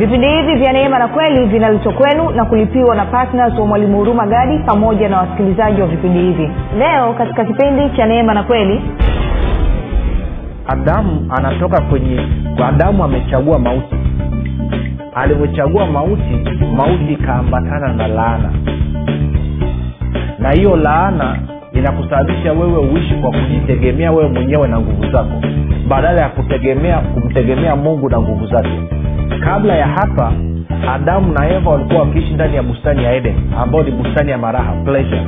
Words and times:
vipindi 0.00 0.26
hivi 0.28 0.54
vya 0.54 0.72
neema 0.72 0.98
na 0.98 1.08
kweli 1.08 1.46
vinaletwa 1.46 1.92
kwenu 1.92 2.30
na 2.30 2.44
kulipiwa 2.44 2.94
na 2.96 3.04
ptns 3.06 3.58
wa 3.58 3.66
mwalimu 3.66 3.98
huruma 3.98 4.26
gadi 4.26 4.58
pamoja 4.58 5.08
na 5.08 5.18
wasikilizaji 5.18 5.80
wa 5.80 5.86
vipindi 5.86 6.18
hivi. 6.20 6.50
Leo 6.78 7.12
katika 7.12 7.44
kipindi 7.44 7.90
cha 7.96 8.06
neema 8.06 8.34
na 8.34 8.42
kweli 8.42 8.80
adamu 10.66 11.32
anatoka 11.36 11.80
kwenye 11.80 12.20
adamu 12.68 13.04
amechagua 13.04 13.58
mauti. 13.58 13.96
Alivyochagua 15.14 15.86
mauti 15.86 16.38
mauti 16.76 17.12
ikaambatana 17.12 17.92
na 17.92 18.08
laana. 18.08 18.52
Na 20.38 20.50
hiyo 20.52 20.76
laana 20.76 21.36
inakusababisha 21.72 22.52
wewe 22.52 22.78
uishi 22.78 23.14
kwa 23.14 23.30
kujitegemea 23.30 24.12
wewe 24.12 24.28
mwenyewe 24.28 24.68
na 24.68 24.80
nguvu 24.80 25.12
zako 25.12 25.42
badala 25.88 26.20
ya 26.20 26.28
kutegemea 26.28 26.98
kumtegemea 26.98 27.76
mungu 27.76 28.08
na 28.10 28.20
nguvu 28.20 28.46
zake 28.46 28.99
kabla 29.44 29.74
ya 29.76 29.86
hapa 29.86 30.32
adamu 30.94 31.32
na 31.32 31.50
eva 31.50 31.70
walikuwa 31.70 32.00
wakiishi 32.00 32.34
ndani 32.34 32.56
ya 32.56 32.62
bustani 32.62 33.04
ya 33.04 33.14
eden 33.14 33.34
ambayo 33.62 33.84
ni 33.84 33.90
bustani 33.90 34.30
ya 34.30 34.38
maraha 34.38 34.72
pleasure. 34.84 35.22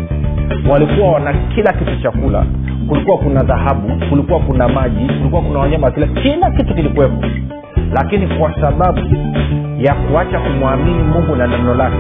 Walikuwa 0.70 1.12
wana 1.12 1.34
kila 1.55 1.73
kitu 1.73 2.02
chakula 2.02 2.45
kulikuwa 2.88 3.19
kuna 3.19 3.42
dhahabu 3.42 4.06
kulikuwa 4.09 4.41
kuna 4.41 4.69
maji 4.69 5.06
kulikuwa 5.06 5.42
kuna 5.42 5.59
wanyama 5.59 5.91
kila 5.91 6.06
kila 6.06 6.51
kitu 6.51 6.75
kilikuwepo. 6.75 7.25
Lakini 7.92 8.27
kwa 8.27 8.55
sababu 8.61 9.01
ya 9.78 9.95
kuacha 9.95 10.39
kumwamini 10.41 11.03
mungu 11.03 11.37
na 11.37 11.47
neno 11.47 11.75
lake 11.75 11.97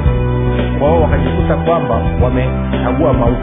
kwa 0.78 0.88
hiyo 0.90 1.02
wakajikuta 1.02 1.56
kwamba 1.56 2.00
wamechagua 2.22 3.12
mauti 3.12 3.42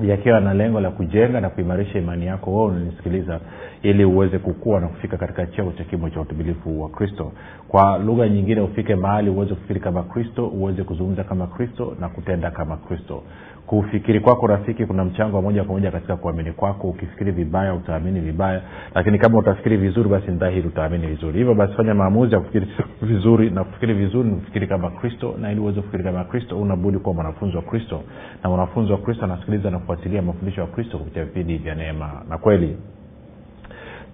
yakiwa 0.00 0.40
na 0.40 0.54
lengo 0.54 0.80
la 0.80 0.90
kujenga 0.90 1.40
na 1.40 1.50
kuimarisha 1.50 1.98
imani 1.98 2.26
yako 2.26 2.50
wewe 2.56 2.66
unanisikiliza 2.66 3.40
ili 3.82 4.04
uweze 4.04 4.38
kukua 4.38 4.80
na 4.80 4.88
kufika 4.88 5.16
katika 5.16 5.46
cheo 5.46 5.72
cha 5.78 5.84
kimo 5.84 6.10
cha 6.10 6.20
utumilifu 6.20 6.82
wa 6.82 6.88
kristo. 6.88 7.32
Kwa 7.68 7.98
lugha 7.98 8.28
nyingine 8.28 8.60
ufike 8.60 8.94
mahali 8.94 9.30
uweze 9.30 9.54
kufikiri 9.54 9.80
kama 9.80 10.02
kristo 10.02 10.46
uweze 10.48 10.82
kuzungumza 10.84 11.24
kama 11.24 11.46
kristo 11.46 11.96
na 12.00 12.08
kutenda 12.08 12.50
kama 12.50 12.76
kristo 12.76 13.22
kufikiri 13.68 14.20
kwako 14.20 14.46
rafiki 14.46 14.86
kuna 14.86 15.04
mchango 15.04 15.36
wa 15.36 15.42
moja 15.42 15.64
kwa 15.64 15.74
moja 15.74 15.90
katika 15.90 16.16
kuamini 16.16 16.52
kwako. 16.52 16.88
Ukifikiri 16.88 17.32
vibaya 17.32 17.74
utaamini 17.74 18.20
vibaya. 18.20 18.62
Lakini 18.94 19.18
kama 19.18 19.38
utafikiri 19.38 19.76
vizuri 19.76 20.08
basi 20.08 20.30
dhahiri 20.30 20.68
utaamini 20.68 21.06
vizuri. 21.06 21.38
Hivyo 21.38 21.54
basi 21.54 21.74
fanya 21.74 21.94
maamuzi 21.94 22.34
ya 22.34 22.40
kufikiri 22.40 22.66
vizuri. 23.02 23.50
Na 23.50 23.64
kufikiri 23.64 23.94
vizuri 23.94 24.30
ni 24.54 24.66
kama 24.66 24.90
kristo. 24.90 25.34
Na 25.40 25.52
ili 25.52 25.60
uweze 25.60 25.80
kufikiri 25.80 26.04
kama 26.04 26.24
kristo 26.24 26.58
unabudi 26.60 26.98
kuwa 26.98 27.14
mwanafunzi 27.14 27.56
wa 27.56 27.62
kristo. 27.62 28.00
Na 28.42 28.50
mwanafunzi 28.50 28.92
wa 28.92 28.98
kristo 28.98 29.24
anasikiliza 29.24 29.70
na 29.70 29.78
kufuatilia 29.78 30.22
mafundisho 30.22 30.60
ya 30.60 30.66
kristo 30.66 30.98
kupitia 30.98 31.24
vipindi 31.24 31.56
vya 31.58 31.74
neema. 31.74 32.22
Na 32.28 32.38
kweli 32.38 32.76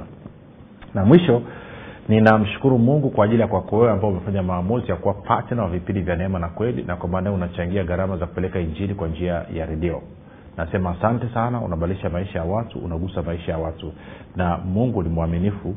Na 0.93 1.05
mwisho 1.05 1.41
ninamshukuru 2.09 2.77
mungu 2.79 3.09
kwa 3.09 3.25
ajili 3.25 3.41
ya 3.41 3.47
kwako 3.47 3.77
wewe 3.77 3.91
ambao 3.91 4.09
umefanya 4.11 4.43
maamuzi 4.43 4.87
ya 4.91 4.95
kuwa 4.95 5.13
patna 5.13 5.63
wa 5.63 5.69
vipindi 5.69 6.01
vya 6.01 6.15
neema 6.15 6.39
na 6.39 6.47
kweli 6.47 6.83
na 6.83 6.95
kwa 6.95 7.09
maanae 7.09 7.33
unachangia 7.33 7.83
gharama 7.83 8.17
za 8.17 8.25
kupeleka 8.25 8.59
injili 8.59 8.93
kwa 8.95 9.07
njia 9.07 9.45
ya 9.53 9.65
redio. 9.65 10.01
Nasema 10.57 10.89
asante 10.89 11.27
sana 11.33 11.61
unabadilisha 11.61 12.09
maisha 12.09 12.39
ya 12.39 12.45
watu 12.45 12.79
unagusa 12.79 13.21
maisha 13.21 13.51
ya 13.51 13.57
watu. 13.57 13.93
Na 14.35 14.57
mungu 14.57 15.03
ni 15.03 15.09
mwaminifu 15.09 15.75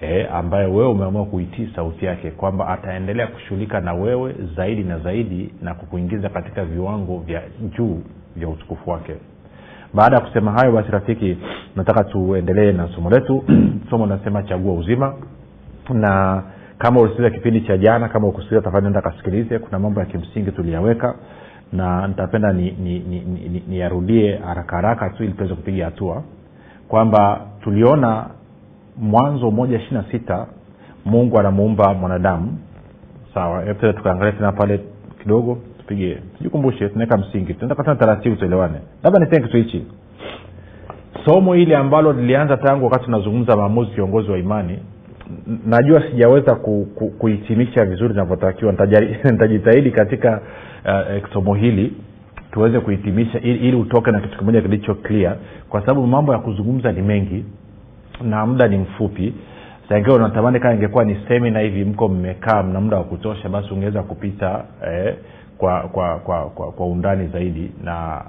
e, 0.00 0.24
ambaye 0.26 0.66
wewe 0.66 0.86
umeamua 0.88 1.24
kuitii 1.24 1.68
sauti 1.76 2.04
yake 2.04 2.30
kwamba 2.30 2.68
ataendelea 2.68 3.26
kushughulika 3.26 3.80
na 3.80 3.94
wewe 3.94 4.34
zaidi 4.56 4.82
na 4.82 4.98
zaidi 4.98 5.54
na 5.62 5.74
kukuingiza 5.74 6.28
katika 6.28 6.64
viwango 6.64 7.18
vya 7.18 7.42
juu 7.78 8.02
vya 8.36 8.48
utukufu 8.48 8.90
wake. 8.90 9.14
Baada 9.94 10.16
ya 10.16 10.22
kusema 10.22 10.52
hayo 10.52 10.72
basi 10.72 10.90
rafiki 10.90 11.36
nataka 11.76 12.04
tuendelee 12.04 12.72
na 12.72 12.88
somo 12.88 13.10
letu. 13.10 13.44
Somo 13.90 14.06
linasema 14.06 14.42
chagua 14.42 14.74
uzima 14.74 15.14
na 15.92 16.42
kama 16.78 17.00
ulisikiliza 17.00 17.34
kipindi 17.34 17.60
cha 17.60 17.76
jana 17.78 18.08
kama 18.08 18.28
ukusikiliza 18.28 18.62
tafadhali 18.62 18.86
enda 18.86 19.00
kasikilize. 19.02 19.58
Kuna 19.58 19.78
mambo 19.78 20.00
ya 20.00 20.06
kimsingi 20.06 20.50
tuliyaweka 20.52 21.14
na 21.72 22.08
nitapenda 22.08 22.52
niyarudie 22.52 22.76
ni, 22.78 23.20
ni, 23.20 23.58
ni, 24.28 24.36
ni, 24.36 24.44
haraka 24.46 24.76
haraka 24.76 25.10
tu 25.10 25.24
ili 25.24 25.32
tuweze 25.32 25.54
kupiga 25.54 25.84
hatua 25.84 26.22
kwamba 26.88 27.40
tuliona 27.60 28.26
mwanzo 28.98 29.50
moja 29.50 29.76
ishiri 29.76 29.96
na 29.96 30.04
sita 30.10 30.46
mungu 31.04 31.38
anamuumba 31.38 31.94
mwanadamu. 31.94 32.58
Sawa 33.34 33.64
tukaangalia 33.92 34.32
tena 34.32 34.52
pale 34.52 34.80
kidogo 35.22 35.58
tupige 35.78 36.14
tujikumbushe 36.38 36.88
tunaweka 36.88 37.16
msingi. 37.16 37.54
Tunaenda 37.54 37.94
taratibu 37.94 38.36
tuelewane. 38.36 38.78
Labda 39.02 39.20
niseme 39.20 39.46
kitu 39.46 39.56
hichi. 39.56 39.86
Somo 41.24 41.54
hili 41.54 41.74
ambalo 41.74 42.12
lilianza 42.12 42.56
tangu 42.56 42.84
wakati 42.84 43.04
tunazungumza 43.04 43.56
maamuzi 43.56 43.90
kiongozi 43.90 44.30
wa 44.30 44.38
imani 44.38 44.78
najua 45.66 46.02
sijaweza 46.10 46.54
ku, 46.54 46.86
ku, 46.94 47.08
kuhitimisha 47.10 47.84
vizuri 47.84 48.14
inavyotakiwa 48.14 48.72
nitajitahidi 49.32 49.90
katika 49.90 50.40
uh, 50.84 51.32
somo 51.32 51.54
hili 51.54 51.92
tuweze 52.52 52.80
kuhitimisha 52.80 53.40
ili, 53.40 53.68
ili 53.68 53.76
utoke 53.76 54.10
na 54.10 54.20
kitu 54.20 54.38
kimoja 54.38 54.60
kilicho 54.62 54.94
clear. 54.94 55.36
Kwa 55.68 55.80
sababu 55.80 56.06
mambo 56.06 56.32
ya 56.32 56.38
kuzungumza 56.38 56.92
ni 56.92 57.02
mengi 57.02 57.44
na 58.22 58.46
muda 58.46 58.68
ni 58.68 58.76
mfupi. 58.78 59.34
Sangiwa 59.88 60.16
unatamani 60.16 60.60
kama 60.60 60.74
ingekuwa 60.74 61.04
ni 61.04 61.16
semina 61.28 61.60
hivi 61.60 61.84
mko 61.84 62.08
mmekaa 62.08 62.62
mna 62.62 62.80
muda 62.80 62.96
wa 62.96 63.04
kutosha 63.04 63.48
basi 63.48 63.74
ungeweza 63.74 64.02
kupita 64.02 64.64
eh, 64.86 65.14
kwa, 65.58 65.80
kwa, 65.80 66.18
kwa, 66.18 66.50
kwa, 66.50 66.72
kwa 66.72 66.86
undani 66.86 67.28
zaidi 67.28 67.70
na 67.84 68.24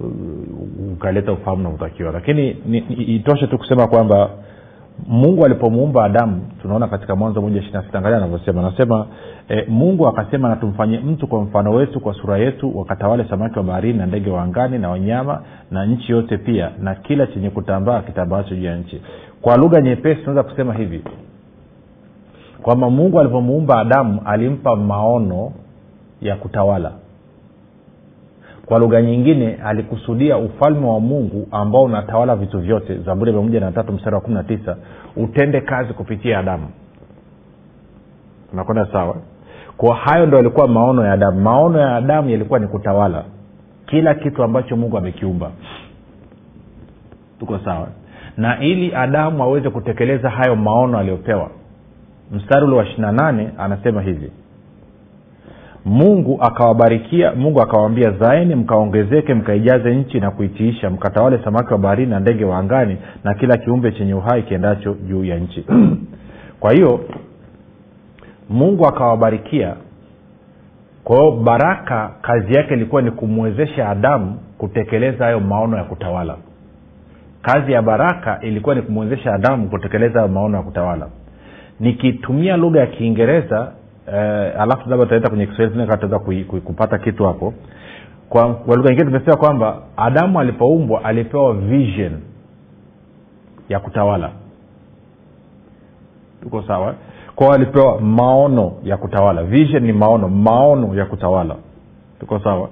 uh, 0.00 0.92
ukaleta 0.92 1.32
ufahamu 1.32 1.60
unaotakiwa 1.60 2.12
lakini 2.12 2.56
ni, 2.66 2.80
ni, 2.80 2.94
itoshe 3.04 3.46
tu 3.46 3.58
kusema 3.58 3.86
kwamba 3.86 4.30
mungu 5.06 5.44
alipomuumba 5.44 6.04
adamu 6.04 6.40
tunaona 6.62 6.88
katika 6.88 7.16
mwanzo 7.16 7.40
moja 7.42 7.58
ishiri 7.60 7.72
na 7.74 7.82
sita 7.82 7.98
anavyosema. 7.98 8.60
Anasema 8.60 9.06
e, 9.48 9.64
mungu 9.68 10.06
akasema 10.08 10.48
na 10.48 10.56
tumfanye 10.56 10.98
mtu 10.98 11.26
kwa 11.26 11.42
mfano 11.42 11.70
wetu 11.74 12.00
kwa 12.00 12.14
sura 12.14 12.38
yetu 12.38 12.78
wakatawale 12.78 13.24
samaki 13.24 13.58
wa 13.58 13.64
baharini 13.64 13.98
na 13.98 14.06
ndege 14.06 14.30
wa 14.30 14.42
angani 14.42 14.78
na 14.78 14.90
wanyama 14.90 15.42
na 15.70 15.86
nchi 15.86 16.12
yote 16.12 16.38
pia 16.38 16.70
na 16.78 16.94
kila 16.94 17.26
chenye 17.26 17.50
kutambaa 17.50 18.02
kitambaacho 18.02 18.54
juu 18.56 18.64
ya 18.64 18.76
nchi. 18.76 19.02
Kwa 19.42 19.56
lugha 19.56 19.80
nyepesi 19.80 20.20
tunaweza 20.20 20.42
kusema 20.42 20.74
hivi 20.74 21.02
kwamba 22.62 22.90
mungu 22.90 23.20
alipomuumba 23.20 23.80
adamu 23.80 24.20
alimpa 24.24 24.76
maono 24.76 25.52
ya 26.20 26.36
kutawala 26.36 26.92
kwa 28.66 28.78
lugha 28.78 29.02
nyingine 29.02 29.58
alikusudia 29.64 30.36
ufalme 30.38 30.86
wa 30.86 31.00
mungu 31.00 31.48
ambao 31.50 31.82
unatawala 31.82 32.36
vitu 32.36 32.58
vyote. 32.58 32.98
Zaburi 32.98 33.34
ya 33.36 33.42
mia 33.42 33.60
na 33.60 33.72
tatu 33.72 33.92
mstari 33.92 34.14
wa 34.14 34.20
kumi 34.20 34.34
na 34.34 34.42
tisa 34.44 34.76
utende 35.16 35.60
kazi 35.60 35.92
kupitia 35.92 36.38
adamu. 36.38 36.68
Unakwenda 38.52 38.86
sawa? 38.92 39.16
Kwa 39.76 39.96
hayo 39.96 40.26
ndo 40.26 40.36
yalikuwa 40.36 40.68
maono 40.68 41.04
ya 41.06 41.12
adamu. 41.12 41.40
Maono 41.40 41.78
ya 41.78 41.96
adamu 41.96 42.30
yalikuwa 42.30 42.58
ni 42.58 42.66
kutawala 42.66 43.24
kila 43.86 44.14
kitu 44.14 44.42
ambacho 44.42 44.76
mungu 44.76 44.98
amekiumba. 44.98 45.50
Tuko 47.38 47.58
sawa? 47.58 47.88
Na 48.36 48.60
ili 48.60 48.94
adamu 48.94 49.42
aweze 49.42 49.70
kutekeleza 49.70 50.30
hayo 50.30 50.56
maono 50.56 50.98
aliyopewa. 50.98 51.50
Mstari 52.32 52.64
ule 52.66 52.76
wa 52.76 52.84
ishirina 52.84 53.12
nane 53.12 53.50
anasema 53.58 54.02
hivi 54.02 54.32
mungu 55.86 56.38
akawabarikia 56.42 57.32
mungu 57.32 57.62
akawaambia 57.62 58.10
zaeni 58.10 58.54
mkaongezeke 58.54 59.34
mkaijaze 59.34 59.94
nchi 59.94 60.20
na 60.20 60.30
kuitiisha 60.30 60.90
mkatawale 60.90 61.38
samaki 61.44 61.72
wa 61.72 61.78
baharini 61.78 62.10
na 62.10 62.20
ndege 62.20 62.44
wa 62.44 62.58
angani 62.58 62.96
na 63.24 63.34
kila 63.34 63.56
kiumbe 63.56 63.92
chenye 63.92 64.14
uhai 64.14 64.42
kiendacho 64.42 64.94
juu 65.08 65.24
ya 65.24 65.38
nchi. 65.38 65.64
Kwa 66.60 66.72
hiyo 66.72 67.00
mungu 68.50 68.86
akawabarikia. 68.86 69.74
Kwa 71.04 71.32
baraka 71.36 72.10
kazi 72.22 72.54
yake 72.54 72.74
ilikuwa 72.74 73.02
ni 73.02 73.10
kumwezesha 73.10 73.88
adamu 73.88 74.38
kutekeleza 74.58 75.24
hayo 75.24 75.40
maono 75.40 75.76
ya 75.76 75.84
kutawala. 75.84 76.36
Kazi 77.42 77.72
ya 77.72 77.82
baraka 77.82 78.40
ilikuwa 78.42 78.74
ni 78.74 78.82
kumwezesha 78.82 79.34
adamu 79.34 79.68
kutekeleza 79.68 80.14
hayo 80.20 80.32
maono 80.32 80.56
ya 80.56 80.62
kutawala. 80.62 81.08
Nikitumia 81.80 82.56
lugha 82.56 82.80
ya 82.80 82.86
kiingereza 82.86 83.72
eh, 84.14 84.52
alafu 84.60 84.90
labda 84.90 85.04
tutaenda 85.04 85.28
kwenye 85.28 85.46
kiswahili 85.46 85.86
tutaweza 85.86 86.18
kupata 86.64 86.98
kitu 86.98 87.24
hapo. 87.24 87.54
Kwa, 88.28 88.54
kwa 88.54 88.76
lugha 88.76 88.88
nyingine 88.90 89.10
tumesema 89.10 89.36
kwamba 89.36 89.82
adamu 89.96 90.40
alipoumbwa 90.40 91.04
alipewa 91.04 91.54
vision 91.54 92.12
ya 93.68 93.80
kutawala. 93.80 94.30
Tuko 96.42 96.62
sawa? 96.62 96.94
Kwao 97.36 97.52
alipewa 97.52 98.00
maono 98.00 98.72
ya 98.84 98.96
kutawala. 98.96 99.42
Vision 99.44 99.82
ni 99.82 99.92
maono 99.92 100.28
maono 100.28 100.94
ya 100.94 101.04
kutawala. 101.06 101.56
Tuko 102.20 102.38
sawa? 102.38 102.68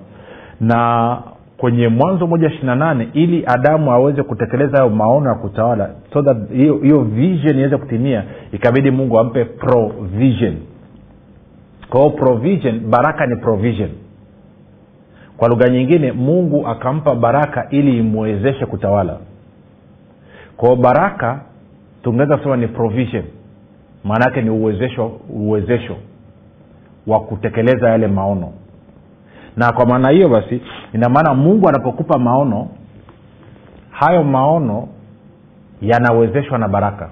Na 0.60 1.18
kwenye 1.56 1.88
mwanzo 1.88 2.26
moja 2.26 2.48
ishirina 2.48 2.74
nane 2.74 3.08
ili 3.12 3.44
adamu 3.46 3.92
aweze 3.92 4.22
kutekeleza 4.22 4.76
hayo 4.78 4.90
maono 4.90 5.28
ya 5.28 5.34
kutawala 5.34 5.90
so 6.12 6.22
that 6.22 6.50
hiyo 6.52 7.00
vision 7.02 7.58
iweze 7.58 7.76
kutimia 7.76 8.24
ikabidi 8.52 8.90
mungu 8.90 9.18
ampe 9.18 9.44
provision 9.44 10.56
kwa 11.94 12.10
provision 12.10 12.80
baraka 12.80 13.26
ni 13.26 13.36
provision. 13.36 13.90
Kwa 15.36 15.48
lugha 15.48 15.68
nyingine 15.68 16.12
mungu 16.12 16.68
akampa 16.68 17.14
baraka 17.14 17.66
ili 17.70 17.98
imwezeshe 17.98 18.66
kutawala. 18.66 19.18
Kwao 20.56 20.76
baraka 20.76 21.40
tungeweza 22.02 22.36
kusema 22.36 22.56
ni 22.56 22.68
provision. 22.68 23.24
Maana 24.04 24.24
yake 24.24 24.42
ni 24.42 24.50
uwezesho 24.50 25.12
uwezesho 25.30 25.96
wa 27.06 27.20
kutekeleza 27.20 27.90
yale 27.90 28.06
maono. 28.08 28.52
Na 29.56 29.72
kwa 29.72 29.86
maana 29.86 30.10
hiyo 30.10 30.28
basi 30.28 30.60
ina 30.94 31.08
maana 31.08 31.34
mungu 31.34 31.68
anapokupa 31.68 32.18
maono 32.18 32.68
hayo 33.90 34.24
maono 34.24 34.88
yanawezeshwa 35.82 36.58
na 36.58 36.68
baraka 36.68 37.10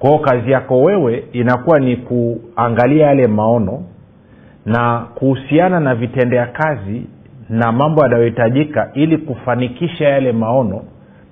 kwao 0.00 0.18
kazi 0.18 0.50
yako 0.50 0.82
wewe 0.82 1.24
inakuwa 1.32 1.78
ni 1.78 1.96
kuangalia 1.96 3.06
yale 3.06 3.26
maono 3.26 3.82
na 4.66 5.06
kuhusiana 5.14 5.80
na 5.80 5.94
vitendea 5.94 6.46
kazi 6.46 7.06
na 7.48 7.72
mambo 7.72 8.02
yanayohitajika 8.02 8.90
ili 8.94 9.18
kufanikisha 9.18 10.08
yale 10.08 10.32
maono 10.32 10.82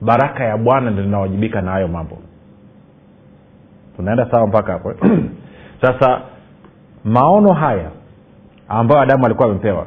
baraka 0.01 0.45
ya 0.45 0.57
bwana 0.57 0.91
ndo 0.91 1.03
linawajibika 1.03 1.61
na 1.63 1.71
hayo 1.71 1.89
mambo. 1.89 2.19
Tunaenda 3.97 4.31
sawa 4.31 4.47
mpaka 4.47 4.73
hapo? 4.73 4.95
Sasa 5.83 6.21
maono 7.05 7.53
haya 7.53 7.91
ambayo 8.69 9.01
adamu 9.01 9.27
alikuwa 9.27 9.49
amepewa 9.49 9.87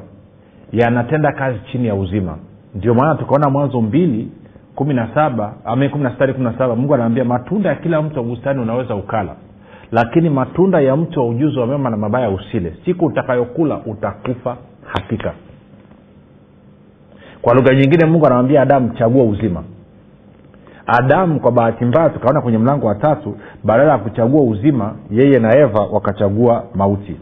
yanatenda 0.71 1.31
kazi 1.31 1.59
chini 1.71 1.87
ya 1.87 1.95
uzima. 1.95 2.37
Ndio 2.75 2.93
maana 2.93 3.15
tukaona 3.15 3.49
mwanzo 3.49 3.81
mbili 3.81 4.31
kumi 4.75 4.93
na 4.93 5.13
saba 5.13 5.53
ama 5.65 5.89
kumi 5.89 6.03
na 6.03 6.75
mungu 6.75 6.95
anaambia 6.95 7.25
matunda 7.25 7.69
ya 7.69 7.75
kila 7.75 8.01
mtu 8.01 8.17
wa 8.17 8.23
bustani 8.23 8.61
unaweza 8.61 8.95
ukala 8.95 9.35
lakini 9.91 10.29
matunda 10.29 10.81
ya 10.81 10.95
mtu 10.95 11.19
wa 11.19 11.27
ujuzi 11.27 11.59
wa 11.59 11.67
mema 11.67 11.89
na 11.89 11.97
mabaya 11.97 12.29
usile. 12.29 12.73
Siku 12.85 13.05
utakayokula 13.05 13.79
utakufa 13.85 14.57
hakika. 14.85 15.33
Kwa 17.41 17.53
lugha 17.53 17.75
nyingine 17.75 18.05
mungu 18.05 18.25
anamwambia 18.25 18.61
adamu 18.61 18.89
chagua 18.89 19.23
uzima. 19.23 19.63
Adamu 20.87 21.39
kwa 21.39 21.51
bahati 21.51 21.85
mbaya 21.85 22.09
tukaona 22.09 22.41
kwenye 22.41 22.57
mlango 22.57 22.87
wa 22.87 22.95
tatu 22.95 23.37
badala 23.63 23.91
ya 23.91 23.97
kuchagua 23.97 24.43
uzima 24.43 24.95
yeye 25.11 25.39
na 25.39 25.57
eva 25.57 25.79
wakachagua 25.91 26.63
mauti 26.75 27.15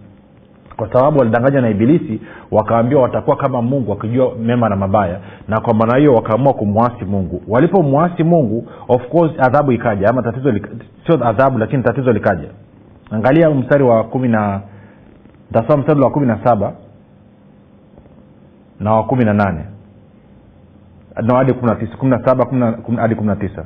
kwa 0.79 0.93
sababu 0.93 1.19
walidanganywa 1.19 1.61
na 1.61 1.69
ibilisi 1.69 2.21
wakaambiwa 2.51 3.01
watakuwa 3.01 3.37
kama 3.37 3.61
mungu 3.61 3.91
wakijua 3.91 4.35
mema 4.35 4.69
na 4.69 4.75
mabaya. 4.75 5.19
Na 5.47 5.61
kwa 5.61 5.73
maana 5.73 5.97
hiyo 5.97 6.13
wakaamua 6.13 6.53
kumwasi 6.53 7.05
mungu. 7.05 7.41
Walipomwasi 7.47 8.23
mungu 8.23 8.67
of 8.87 9.07
course 9.09 9.31
adhabu 9.39 9.71
ikaja 9.71 10.09
ama 10.09 10.23
tatizo 10.23 10.53
sio 11.07 11.27
adhabu 11.27 11.57
lakini 11.57 11.83
tatizo 11.83 12.11
likaja. 12.13 12.47
Angalia 13.11 13.49
mstari 13.49 13.83
wa 13.83 14.03
kumi 14.03 14.27
na 14.27 14.61
tasoma 15.53 15.77
mstari 15.77 16.01
wa 16.01 16.09
kumi 16.11 16.27
na 16.27 16.39
saba 16.43 16.73
na 18.79 18.93
wa 18.93 19.03
kumi 19.03 19.25
na 19.25 19.33
nane. 19.33 19.65
No 21.23 21.35
hadi 21.35 21.53
kumi 21.53 21.71
na 21.71 21.75
tisa 21.75 21.97
kumi 21.97 22.11
na 22.11 22.25
saba 22.25 22.45
hadi 22.97 23.15
kumi 23.15 23.27
na 23.27 23.35
tisa. 23.35 23.65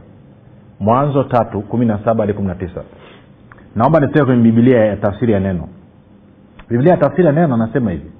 Mwanzo 0.79 1.23
tatu 1.23 1.61
kumi 1.61 1.85
na 1.85 1.99
saba 2.05 2.23
hadi 2.23 2.33
kumi 2.33 2.47
na 2.47 2.55
tisa. 2.55 2.81
Naomba 3.75 3.99
nitoe 3.99 4.25
kwenye 4.25 4.43
bibilia 4.43 4.85
ya 4.85 4.95
tafsiri 4.97 5.33
ya 5.33 5.39
neno 5.39 5.67
biblia 6.69 6.97
tafsiri 6.97 7.25
ya 7.27 7.31
neno 7.33 7.53
anasema 7.53 7.91
hivi. 7.91 8.11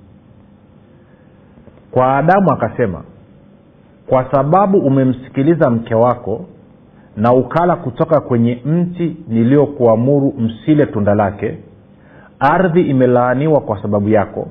Kwa 1.91 2.17
adamu 2.17 2.51
akasema 2.51 3.03
kwa 4.07 4.31
sababu 4.31 4.77
umemsikiliza 4.77 5.69
mke 5.69 5.95
wako 5.95 6.45
na 7.17 7.33
ukala 7.33 7.75
kutoka 7.75 8.19
kwenye 8.21 8.62
mti 8.65 9.17
niliyokuamuru 9.27 10.33
msile 10.39 10.85
tunda 10.85 11.15
lake 11.15 11.57
ardhi 12.39 12.81
imelaaniwa 12.81 13.62
kwa 13.62 13.81
sababu 13.81 14.09
yako. 14.09 14.47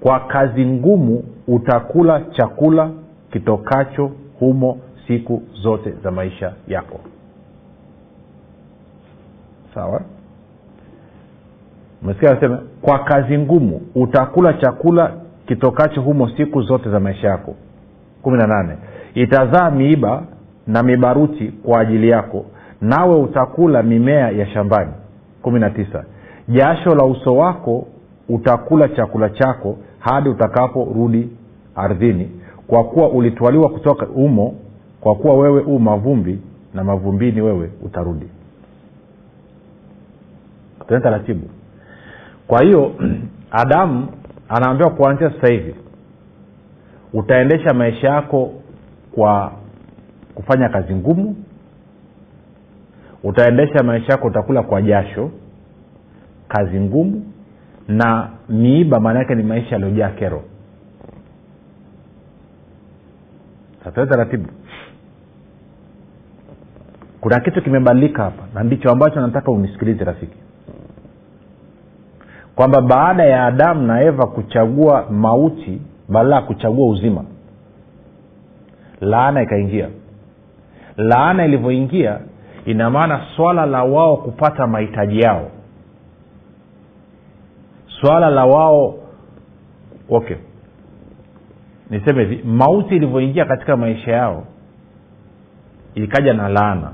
Kwa 0.00 0.20
kazi 0.20 0.66
ngumu 0.66 1.24
utakula 1.48 2.20
chakula 2.20 2.90
kitokacho 3.32 4.10
humo 4.38 4.78
siku 5.06 5.42
zote 5.62 5.90
za 6.04 6.10
maisha 6.10 6.52
yako. 6.68 7.00
Sawa 9.74 10.00
umesikia 12.02 12.58
kwa 12.82 12.98
kazi 12.98 13.38
ngumu 13.38 13.80
utakula 13.94 14.52
chakula 14.52 15.12
kitokacho 15.46 16.00
humo 16.00 16.28
siku 16.36 16.62
zote 16.62 16.90
za 16.90 17.00
maisha 17.00 17.28
yako. 17.28 17.54
Kumi 18.22 18.38
na 18.38 18.46
nane. 18.46 18.76
Itazaa 19.14 19.70
miiba 19.70 20.22
na 20.66 20.82
mibaruti 20.82 21.44
kwa 21.64 21.80
ajili 21.80 22.08
yako 22.08 22.44
nawe 22.80 23.16
utakula 23.16 23.82
mimea 23.82 24.30
ya 24.30 24.46
shambani. 24.46 24.90
Kumi 25.42 25.60
na 25.60 25.70
tisa. 25.70 26.04
Jasho 26.48 26.94
la 26.94 27.04
uso 27.04 27.36
wako 27.36 27.86
utakula 28.28 28.88
chakula 28.88 29.30
chako 29.30 29.76
hadi 29.98 30.28
utakaporudi 30.28 31.28
ardhini 31.76 32.30
kwa 32.66 32.84
kuwa 32.84 33.08
ulitwaliwa 33.08 33.68
kutoka 33.68 34.06
umo 34.06 34.54
kwa 35.00 35.14
kuwa 35.14 35.36
wewe 35.36 35.60
u 35.62 35.78
mavumbi 35.78 36.38
na 36.74 36.84
mavumbini 36.84 37.40
wewe 37.40 37.70
utarudi. 37.84 38.26
Tena 40.88 41.00
taratibu 41.00 41.48
kwa 42.46 42.62
hiyo 42.62 42.94
adamu 43.62 44.08
anaambiwa 44.48 44.90
kuanzia 44.90 45.30
sasa 45.30 45.52
hivi 45.52 45.74
utaendesha 47.12 47.74
maisha 47.74 48.08
yako 48.08 48.52
kwa 49.14 49.52
kufanya 50.34 50.68
kazi 50.68 50.94
ngumu 50.94 51.36
utaendesha 53.22 53.82
maisha 53.84 54.12
yako 54.12 54.26
utakula 54.26 54.62
kwa 54.62 54.82
jasho 54.82 55.30
kazi 56.48 56.80
ngumu 56.80 57.32
na 57.88 58.30
miiba 58.48 59.00
maana 59.00 59.18
yake 59.18 59.34
ni 59.34 59.42
maisha 59.42 59.70
yaliyojaa 59.70 60.10
kero. 60.10 60.42
Sasa 63.84 64.06
taratibu. 64.06 64.48
Kuna 67.20 67.40
kitu 67.40 67.62
kimebadilika 67.62 68.22
hapa 68.22 68.42
na 68.54 68.62
ndicho 68.62 68.90
ambacho 68.90 69.20
nataka 69.20 69.50
unisikilize 69.50 70.04
rafiki 70.04 70.36
kwamba 72.54 72.80
baada 72.80 73.24
ya 73.24 73.44
adamu 73.46 73.82
na 73.86 74.02
eva 74.02 74.26
kuchagua 74.26 75.06
mauti 75.10 75.80
badala 76.08 76.36
ya 76.36 76.42
kuchagua 76.42 76.88
uzima 76.88 77.24
laana 79.00 79.42
ikaingia. 79.42 79.88
Laana 80.96 81.44
ilivyoingia 81.44 82.18
ina 82.64 82.90
maana 82.90 83.20
swala 83.36 83.66
la 83.66 83.82
wao 83.84 84.16
kupata 84.16 84.66
mahitaji 84.66 85.20
yao. 85.20 85.50
Swala 88.00 88.30
la 88.30 88.44
wao 88.46 88.94
okay. 90.10 90.36
Niseme 91.90 92.24
hivi 92.24 92.42
mauti 92.44 92.96
ilivyoingia 92.96 93.44
katika 93.44 93.76
maisha 93.76 94.12
yao 94.12 94.44
ikaja 95.94 96.32
na 96.34 96.48
laana. 96.48 96.92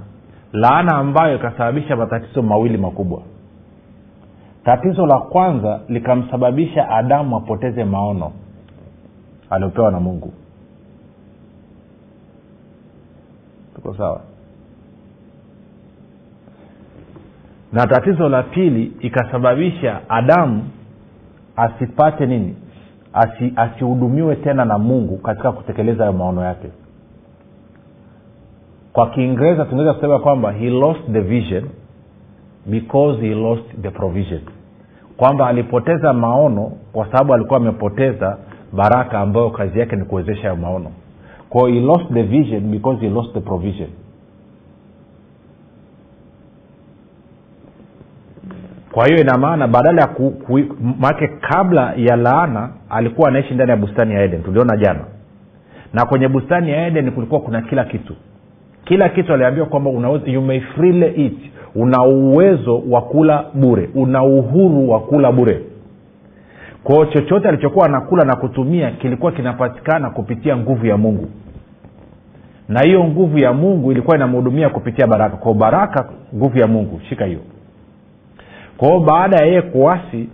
Laana 0.53 0.97
ambayo 0.97 1.37
ikasababisha 1.37 1.97
matatizo 1.97 2.43
mawili 2.43 2.79
makubwa 2.79 3.23
tatizo 4.69 5.07
la 5.07 5.19
kwanza 5.19 5.81
likamsababisha 5.89 6.89
adamu 6.89 7.37
apoteze 7.37 7.85
maono 7.85 8.33
aliopewa 9.51 9.91
na 9.91 10.01
mungu. 10.01 10.33
Tuko 13.75 13.95
sawa? 13.95 14.21
Na 17.73 17.87
tatizo 17.87 18.29
la 18.29 18.43
pili 18.43 18.93
ikasababisha 19.01 20.01
adamu 20.11 20.65
asipate 21.57 22.27
nini? 22.27 22.57
Asi, 23.13 23.53
asihudumiwe 23.57 24.37
tena 24.37 24.65
na 24.65 24.79
mungu 24.79 25.17
katika 25.17 25.53
kutekeleza 25.53 26.05
hayo 26.05 26.13
maono 26.17 26.45
yake. 26.45 26.69
Kwa 28.93 29.11
kiingereza 29.11 29.65
tunaweza 29.65 29.95
kusema 29.95 30.19
kwamba 30.19 30.53
he 30.53 30.71
lost 30.71 31.01
the 31.13 31.21
vision 31.21 31.65
because 32.67 33.21
he 33.21 33.35
lost 33.35 33.65
the 33.83 33.91
provision 33.91 34.41
kwamba 35.19 35.47
alipoteza 35.49 36.13
maono 36.13 36.73
kwa 36.93 37.07
sababu 37.07 37.35
alikuwa 37.35 37.57
amepoteza 37.61 38.37
baraka 38.73 39.19
ambayo 39.21 39.51
kazi 39.51 39.79
yake 39.81 39.97
ni 39.97 40.05
kuwezesha 40.05 40.43
hayo 40.43 40.57
maono. 40.57 40.91
Kwao 41.49 41.67
he 41.67 41.81
lost 41.81 42.13
the 42.13 42.23
vision 42.23 42.61
because 42.71 43.01
he 43.01 43.11
lost 43.11 43.33
the 43.35 43.41
provision. 43.41 43.89
Kwa 48.93 49.07
hiyo 49.07 49.21
ina 49.21 49.39
maana 49.39 49.69
badala 49.69 50.03
ya 50.03 50.09
ku, 50.09 50.31
ku, 50.31 50.61
make 50.99 51.29
kabla 51.29 51.93
ya 51.97 52.17
laana 52.17 52.71
alikuwa 52.91 53.29
anaishi 53.29 53.55
ndani 53.55 53.71
ya 53.71 53.77
bustani 53.77 54.15
ya 54.15 54.23
eden. 54.23 54.43
Tuliona 54.43 54.77
jana. 54.77 55.01
Na 55.93 56.07
kwenye 56.07 56.29
bustani 56.29 56.71
ya 56.71 56.87
eden 56.87 57.11
kulikuwa 57.11 57.41
kuna 57.41 57.63
kila 57.63 57.85
kitu 57.85 58.15
kila 58.85 59.09
kitu 59.09 59.33
aliambiwa 59.35 59.67
kwamba 59.67 59.91
eat. 61.17 61.33
Una 61.75 62.03
uwezo 62.05 62.83
wa 62.91 63.03
kula 63.03 63.45
bure. 63.55 63.91
Una 63.95 64.23
uhuru 64.25 64.91
wa 64.91 65.01
kula 65.01 65.33
bure. 65.33 65.61
Kwao 66.85 67.07
chochote 67.07 67.49
alichokuwa 67.49 67.87
anakula 67.87 68.25
na 68.25 68.37
kutumia 68.37 68.91
kilikuwa 68.91 69.33
kinapatikana 69.33 70.11
kupitia 70.11 70.57
nguvu 70.57 70.87
ya 70.87 70.97
mungu. 70.97 71.29
Na 72.69 72.81
hiyo 72.81 73.05
nguvu 73.05 73.39
ya 73.39 73.53
mungu 73.53 73.93
ilikuwa 73.93 74.17
inamhudumia 74.17 74.69
kupitia 74.69 75.07
baraka. 75.07 75.37
Kwao 75.37 75.55
baraka 75.55 76.09
nguvu 76.35 76.59
ya 76.59 76.67
mungu. 76.67 77.01
Shika 77.09 77.25
hiyo. 77.25 77.41
Kwao 78.77 79.01
baada 79.01 79.37
ya 79.37 79.47
yeye 79.47 79.63
kuasi 79.63 80.29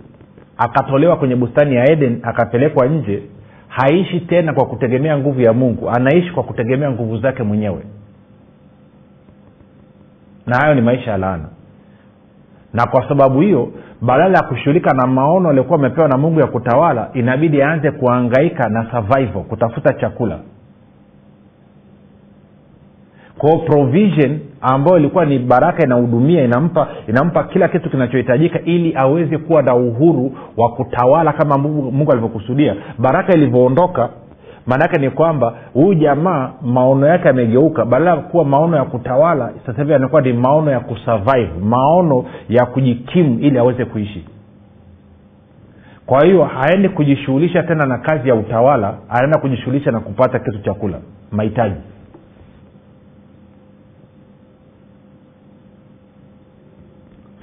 akatolewa 0.57 1.17
kwenye 1.17 1.35
bustani 1.35 1.75
ya 1.75 1.91
eden 1.91 2.19
akapelekwa 2.23 2.87
nje 2.87 3.23
haishi 3.67 4.19
tena 4.19 4.53
kwa 4.53 4.65
kutegemea 4.65 5.17
nguvu 5.17 5.41
ya 5.41 5.53
mungu. 5.53 5.89
Anaishi 5.89 6.31
kwa 6.31 6.43
kutegemea 6.43 6.91
nguvu 6.91 7.17
zake 7.17 7.43
mwenyewe 7.43 7.79
na 10.47 10.57
hayo 10.57 10.73
ni 10.75 10.81
maisha 10.81 11.11
ya 11.11 11.17
laana. 11.17 11.45
Na 12.73 12.85
kwa 12.87 13.07
sababu 13.09 13.41
hiyo 13.41 13.69
badala 14.01 14.37
ya 14.37 14.43
kushughulika 14.43 14.93
na 14.93 15.07
maono 15.07 15.49
aliokuwa 15.49 15.79
amepewa 15.79 16.07
na 16.07 16.17
mungu 16.17 16.39
ya 16.39 16.47
kutawala 16.47 17.09
inabidi 17.13 17.61
aanze 17.63 17.91
kuangaika 17.91 18.69
na 18.69 18.91
survival 18.91 19.43
kutafuta 19.43 19.93
chakula. 19.93 20.39
Kwao 23.37 23.57
provision 23.57 24.39
ambayo 24.61 24.97
ilikuwa 24.97 25.25
ni 25.25 25.39
baraka 25.39 25.83
inahudumia 25.85 26.43
inampa 26.43 26.87
inampa 27.07 27.43
kila 27.43 27.67
kitu 27.67 27.89
kinachohitajika 27.89 28.59
ili 28.61 28.95
aweze 28.95 29.37
kuwa 29.37 29.61
na 29.61 29.75
uhuru 29.75 30.31
wa 30.57 30.69
kutawala 30.71 31.33
kama 31.33 31.57
mungu, 31.57 31.91
mungu 31.91 32.11
alivyokusudia. 32.11 32.75
Baraka 32.97 33.33
ilivyoondoka 33.33 34.09
maanaake 34.67 34.97
ni 34.97 35.09
kwamba 35.09 35.53
huyu 35.73 35.93
jamaa 35.93 36.51
maono 36.61 37.07
yake 37.07 37.27
yamegeuka. 37.27 37.85
Badala 37.85 38.11
ya 38.11 38.17
kuwa 38.17 38.45
maono 38.45 38.77
ya 38.77 38.83
kutawala 38.85 39.53
sasa 39.65 39.81
hivi 39.81 39.93
anakuwa 39.93 40.21
ni 40.21 40.33
maono 40.33 40.71
ya 40.71 40.79
kusurvive 40.79 41.49
maono 41.63 42.25
ya 42.49 42.65
kujikimu 42.65 43.39
ili 43.39 43.57
aweze 43.57 43.85
kuishi. 43.85 44.25
Kwa 46.05 46.25
hiyo 46.25 46.43
haendi 46.43 46.89
kujishughulisha 46.89 47.63
tena 47.63 47.85
na 47.85 47.97
kazi 47.97 48.29
ya 48.29 48.35
utawala 48.35 48.97
anaenda 49.09 49.37
kujishughulisha 49.39 49.91
na 49.91 49.99
kupata 49.99 50.39
kitu 50.39 50.59
cha 50.63 50.73
kula 50.73 50.99
mahitaji. 51.31 51.75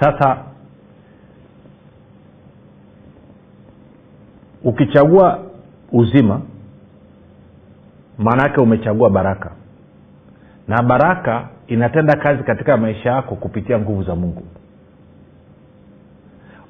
Sasa 0.00 0.36
ukichagua 4.64 5.38
uzima 5.92 6.40
maanaake 8.22 8.60
umechagua 8.60 9.10
baraka. 9.10 9.50
Na 10.68 10.82
baraka 10.82 11.48
inatenda 11.66 12.16
kazi 12.16 12.42
katika 12.42 12.76
maisha 12.76 13.10
yako 13.10 13.34
kupitia 13.34 13.78
nguvu 13.78 14.02
za 14.02 14.14
mungu. 14.14 14.42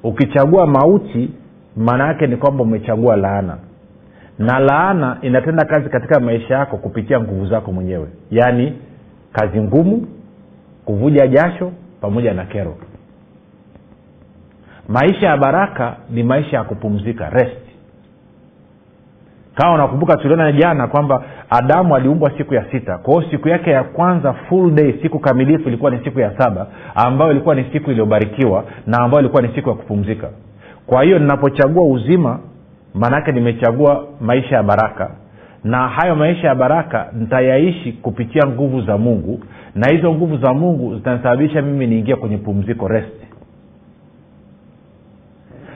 Ukichagua 0.03 0.67
mauti 0.67 1.29
maana 1.77 2.07
yake 2.07 2.27
ni 2.27 2.37
kwamba 2.37 2.63
umechagua 2.63 3.15
laana. 3.15 3.57
Na 4.39 4.59
laana 4.59 5.17
inatenda 5.21 5.65
kazi 5.65 5.89
katika 5.89 6.19
maisha 6.19 6.53
yako 6.55 6.77
kupitia 6.77 7.19
nguvu 7.19 7.45
zako 7.47 7.71
mwenyewe. 7.71 8.07
Yaani 8.31 8.73
kazi 9.31 9.61
ngumu 9.61 10.07
kuvuja 10.85 11.27
jasho 11.27 11.71
pamoja 12.01 12.33
na 12.33 12.45
kero. 12.45 12.75
Maisha 14.87 15.27
ya 15.27 15.37
baraka 15.37 15.95
ni 16.09 16.23
maisha 16.23 16.57
ya 16.57 16.63
kupumzika 16.63 17.29
rest 17.29 17.62
kama 19.55 19.73
unakumbuka 19.73 20.17
tuliona 20.17 20.51
jana 20.51 20.87
kwamba 20.87 21.23
adamu 21.49 21.95
aliumbwa 21.95 22.31
siku 22.37 22.53
ya 22.53 22.65
sita. 22.71 22.97
Kwa 22.97 23.25
siku 23.31 23.49
yake 23.49 23.69
ya 23.71 23.83
kwanza 23.83 24.33
full 24.33 24.71
day 24.71 24.93
siku 25.01 25.19
kamilifu 25.19 25.67
ilikuwa 25.67 25.91
ni 25.91 26.03
siku 26.03 26.19
ya 26.19 26.37
saba 26.37 26.67
ambayo 26.95 27.31
ilikuwa 27.31 27.55
ni 27.55 27.65
siku 27.71 27.91
iliyobarikiwa 27.91 28.63
na 28.87 28.97
ambayo 28.97 29.19
ilikuwa 29.21 29.41
ni 29.41 29.49
siku 29.55 29.69
ya 29.69 29.75
kupumzika. 29.75 30.29
Kwa 30.87 31.03
hiyo 31.03 31.19
ninapochagua 31.19 31.83
uzima 31.83 32.39
maanaake 32.93 33.31
nimechagua 33.31 34.07
maisha 34.21 34.55
ya 34.55 34.63
baraka. 34.63 35.11
Na 35.63 35.87
hayo 35.87 36.15
maisha 36.15 36.47
ya 36.47 36.55
baraka 36.55 37.07
nitayaishi 37.13 37.91
kupitia 37.91 38.47
nguvu 38.47 38.81
za 38.81 38.97
mungu. 38.97 39.39
Na 39.75 39.87
hizo 39.95 40.13
nguvu 40.13 40.37
za 40.37 40.53
mungu 40.53 40.95
zitanisababisha 40.95 41.61
mimi 41.61 41.87
niingie 41.87 42.15
kwenye 42.15 42.37
pumziko 42.37 42.87
rest. 42.87 43.13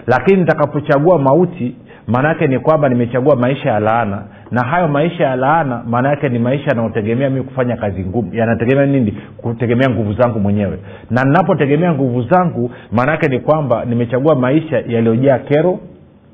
Lakini 0.08 0.40
nitakapochagua 0.40 1.20
mauti 1.20 1.76
maana 2.08 2.30
yake 2.30 2.48
ni 2.48 2.60
kwamba 2.60 2.90
nimechagua 2.90 3.36
maisha 3.36 3.70
ya 3.70 3.80
laana. 3.80 4.24
Na 4.52 4.62
hayo 4.68 4.88
maisha 4.88 5.24
ya 5.24 5.36
laana 5.36 5.84
maana 5.88 6.10
yake 6.10 6.30
ni 6.30 6.40
maisha 6.40 6.66
yanayotegemea 6.70 7.30
mii 7.30 7.42
kufanya 7.42 7.78
kazi 7.78 8.06
ngumu. 8.06 8.34
Yanategemea 8.34 8.86
nini? 8.86 9.18
Kutegemea 9.38 9.90
nguvu 9.90 10.14
zangu 10.14 10.40
mwenyewe. 10.40 10.80
Na 11.10 11.24
ninapotegemea 11.24 11.94
nguvu 11.94 12.22
zangu 12.24 12.72
maana 12.92 13.12
yake 13.12 13.28
ni 13.28 13.40
kwamba 13.40 13.86
nimechagua 13.86 14.36
maisha 14.36 14.78
yaliyojaa 14.78 15.40
kero 15.40 15.80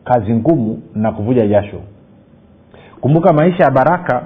kazi 0.03 0.33
ngumu 0.33 0.81
na 0.95 1.11
kuvuja 1.11 1.47
jasho. 1.47 1.81
Kumbuka 3.01 3.33
maisha 3.33 3.63
ya 3.63 3.71
baraka 3.71 4.23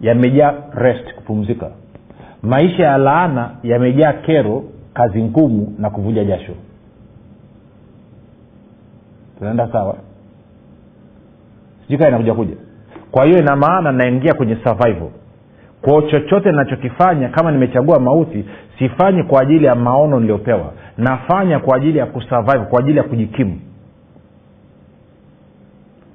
yamejaa 0.00 0.54
rest 0.74 1.14
kupumzika. 1.14 1.70
Maisha 2.42 2.82
ya 2.84 2.98
laana 2.98 3.50
yamejaa 3.62 4.12
kero 4.12 4.64
kazi 4.94 5.22
ngumu 5.22 5.74
na 5.78 5.90
kuvuja 5.90 6.24
jasho. 6.24 6.52
Tunaenda 9.38 9.68
sawa 9.72 9.96
sijui 11.88 12.08
inakuja 12.08 12.34
kuja. 12.34 12.54
Kwa 13.10 13.24
hiyo 13.24 13.38
ina 13.38 13.56
maana 13.56 13.92
naingia 13.92 14.34
kwenye 14.34 14.56
survival. 14.56 15.08
Kwao 15.82 16.02
chochote 16.02 16.52
nachokifanya 16.52 17.28
kama 17.28 17.50
nimechagua 17.52 18.00
mauti 18.00 18.44
sifanyi 18.78 19.22
kwa 19.22 19.40
ajili 19.42 19.64
ya 19.64 19.74
maono 19.74 20.20
niliyopewa. 20.20 20.72
Nafanya 20.98 21.58
kwa 21.58 21.76
ajili 21.76 21.98
ya 21.98 22.06
kusurvive 22.06 22.58
kwa 22.64 22.80
ajili 22.80 22.98
ya 22.98 23.04
kujikimu. 23.04 23.60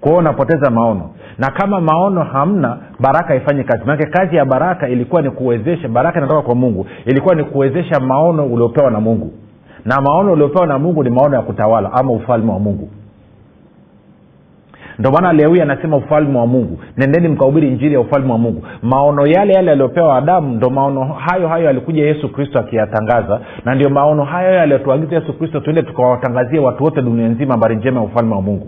Kwao 0.01 0.21
napoteza 0.21 0.69
maono. 0.71 1.09
Na 1.37 1.51
kama 1.51 1.81
maono 1.81 2.23
hamna 2.23 2.77
baraka 2.99 3.27
haifanyi 3.27 3.63
kazi. 3.63 3.83
Manake 3.85 4.05
kazi 4.11 4.35
ya 4.35 4.45
baraka 4.45 4.89
ilikuwa 4.89 5.21
ni 5.21 5.29
kuwezesha 5.31 5.87
baraka 5.87 6.19
inatoka 6.19 6.41
kwa 6.41 6.55
mungu. 6.55 6.87
Ilikuwa 7.05 7.35
ni 7.35 7.43
kuwezesha 7.43 7.99
maono 7.99 8.45
uliopewa 8.45 8.91
na 8.91 8.99
mungu. 8.99 9.31
Na 9.85 10.01
maono 10.01 10.31
uliopewa 10.33 10.67
na 10.67 10.79
mungu 10.79 11.03
ni 11.03 11.09
maono 11.09 11.35
ya 11.35 11.41
kutawala 11.41 11.93
ama 11.93 12.11
ufalme 12.11 12.51
wa 12.51 12.59
mungu 12.59 12.89
ndio 14.99 15.11
maana 15.11 15.33
leo 15.33 15.61
anasema 15.61 15.97
ufalme 15.97 16.37
wa 16.39 16.47
mungu. 16.47 16.79
Nendeni 16.97 17.27
mkahubiri 17.27 17.71
njiri 17.71 17.93
ya 17.93 17.99
ufalme 17.99 18.31
wa 18.31 18.37
mungu. 18.37 18.65
Maono 18.81 19.27
yale 19.27 19.53
yale 19.53 19.67
yaliyopewa 19.69 20.17
adamu 20.17 20.55
ndo 20.55 20.69
maono 20.69 21.03
hayo 21.03 21.47
hayo 21.47 21.69
alikuja 21.69 22.05
yesu 22.05 22.29
kristo 22.29 22.59
akiyatangaza. 22.59 23.39
Na 23.65 23.75
ndio 23.75 23.89
maono 23.89 24.23
hayo 24.23 24.47
hayo 24.49 24.61
aliyotuagiza 24.61 25.15
yesu 25.15 25.33
kristo 25.33 25.59
tuende 25.59 25.81
tukawatangazie 25.81 26.59
watu 26.59 26.83
wote 26.83 27.01
dunia 27.01 27.27
nzima 27.27 27.51
habari 27.53 27.75
njema 27.75 27.99
ya 27.99 28.05
ufalme 28.05 28.35
wa 28.35 28.41
mungu 28.41 28.67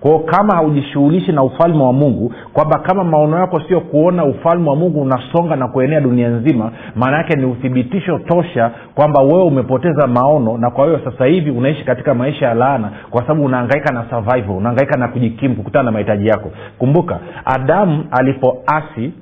kwao 0.00 0.18
kama 0.18 0.54
haujishughulishi 0.54 1.32
na 1.32 1.42
ufalme 1.42 1.82
wa 1.82 1.92
mungu 1.92 2.32
kwamba 2.52 2.78
kama 2.78 3.04
maono 3.04 3.38
yako 3.38 3.60
sio 3.68 3.80
kuona 3.80 4.24
ufalme 4.24 4.70
wa 4.70 4.76
mungu 4.76 5.02
unasonga 5.02 5.56
na 5.56 5.68
kuenea 5.68 6.00
dunia 6.00 6.28
nzima 6.28 6.70
maana 6.96 7.16
yake 7.16 7.36
ni 7.36 7.44
uthibitisho 7.44 8.18
tosha 8.18 8.70
kwamba 8.94 9.22
wewe 9.22 9.42
umepoteza 9.44 10.06
maono 10.06 10.58
na 10.58 10.70
kwa 10.70 10.86
hiyo 10.86 11.00
sasa 11.04 11.24
hivi 11.26 11.50
unaishi 11.50 11.84
katika 11.84 12.14
maisha 12.14 12.46
ya 12.46 12.54
laana 12.54 12.90
kwa 13.10 13.22
sababu 13.22 13.44
unaangaika 13.44 13.94
na 13.94 14.04
survival 14.10 14.56
unaangaika 14.56 14.98
na 14.98 15.08
kujikimu 15.08 15.54
kukutana 15.56 15.82
na 15.84 15.90
mahitaji 15.90 16.26
yako. 16.28 16.50
Kumbuka 16.78 17.18
adamu 17.44 18.04
alipoasi 18.10 19.12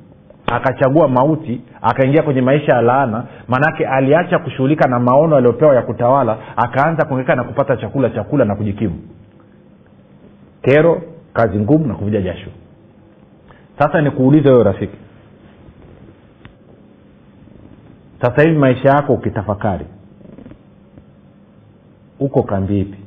akachagua 0.52 1.08
mauti 1.08 1.60
akaingia 1.82 2.22
kwenye 2.22 2.40
maisha 2.40 2.72
ya 2.76 2.82
laana 2.82 3.24
maanake 3.48 3.86
aliacha 3.86 4.38
kushughulika 4.38 4.88
na 4.88 4.98
maono 5.00 5.36
aliyopewa 5.36 5.74
ya 5.74 5.82
kutawala 5.82 6.36
akaanza 6.56 7.04
kuangaika 7.04 7.34
na 7.34 7.44
kupata 7.44 7.76
chakula 7.76 8.10
chakula 8.10 8.44
na 8.44 8.54
kujikimu 8.54 8.94
kero 10.66 11.02
kazi 11.32 11.58
ngumu 11.58 11.86
na 11.86 11.94
kuvuja 11.94 12.20
jasho. 12.22 12.50
Sasa 13.78 14.00
nikuulize 14.00 14.50
wewe 14.50 14.64
rafiki. 14.64 14.96
Sasa 18.20 18.42
hivi 18.42 18.58
maisha 18.58 18.88
yako 18.88 19.12
ukitafakari 19.14 19.86
uko 22.20 22.42
kambi 22.42 22.80
ipi? 22.80 22.98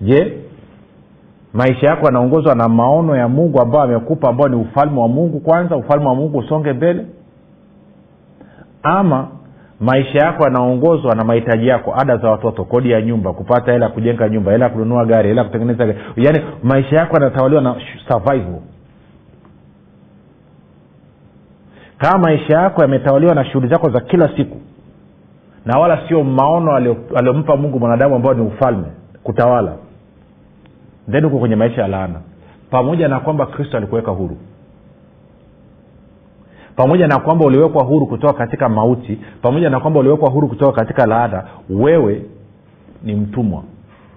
Je 0.00 0.38
maisha 1.52 1.86
yako 1.86 2.06
yanaongozwa 2.06 2.54
na 2.54 2.68
maono 2.68 3.16
ya 3.16 3.28
mungu 3.28 3.60
ambayo 3.60 3.84
amekupa 3.84 4.28
ambao 4.28 4.48
ni 4.48 4.56
ufalme 4.56 5.00
wa 5.00 5.08
mungu 5.08 5.40
kwanza 5.40 5.76
ufalme 5.76 6.06
wa 6.06 6.14
mungu 6.14 6.38
usonge 6.38 6.72
mbele? 6.72 7.06
Ama 8.82 9.28
maisha 9.82 10.18
yako 10.18 10.44
yanaongozwa 10.44 11.14
na 11.14 11.24
mahitaji 11.24 11.66
yako. 11.68 11.94
Ada 11.98 12.16
za 12.16 12.30
watoto 12.30 12.64
kodi 12.64 12.90
ya 12.90 13.02
nyumba 13.02 13.32
kupata 13.32 13.72
hela 13.72 13.86
ya 13.86 13.92
kujenga 13.92 14.28
nyumba 14.28 14.52
hela 14.52 14.64
ya 14.64 14.70
kununua 14.70 15.04
gari 15.06 15.28
hela 15.28 15.40
ya 15.40 15.46
kutengeneza 15.46 15.86
gari. 15.86 15.98
Yaani 16.16 16.40
maisha 16.62 16.96
yako 16.96 17.14
yanatawaliwa 17.14 17.62
na 17.62 17.76
survival. 18.08 18.60
Kama 21.98 22.18
maisha 22.18 22.58
yako 22.58 22.82
yametawaliwa 22.82 23.34
na 23.34 23.44
shughuli 23.44 23.68
zako 23.68 23.90
za 23.90 24.00
kila 24.00 24.36
siku 24.36 24.56
na 25.66 25.78
wala 25.80 26.08
sio 26.08 26.24
maono 26.24 26.74
aliyompa 27.16 27.56
mungu 27.56 27.78
mwanadamu 27.80 28.14
ambao 28.14 28.34
ni 28.34 28.42
ufalme 28.42 28.86
kutawala 29.22 29.72
then 31.10 31.24
huko 31.24 31.38
kwenye 31.38 31.56
maisha 31.56 31.82
ya 31.82 31.88
laana. 31.88 32.20
Pamoja 32.70 33.08
na 33.08 33.20
kwamba 33.20 33.46
kristo 33.46 33.76
alikuweka 33.76 34.10
huru 34.10 34.36
pamoja 36.76 37.08
na 37.08 37.18
kwamba 37.18 37.44
uliwekwa 37.44 37.84
huru 37.84 38.06
kutoka 38.06 38.32
katika 38.32 38.68
mauti 38.68 39.18
pamoja 39.42 39.70
na 39.70 39.80
kwamba 39.80 40.00
uliwekwa 40.00 40.30
huru 40.30 40.48
kutoka 40.48 40.72
katika 40.72 41.06
laada 41.06 41.44
wewe 41.70 42.22
ni 43.02 43.14
mtumwa. 43.14 43.62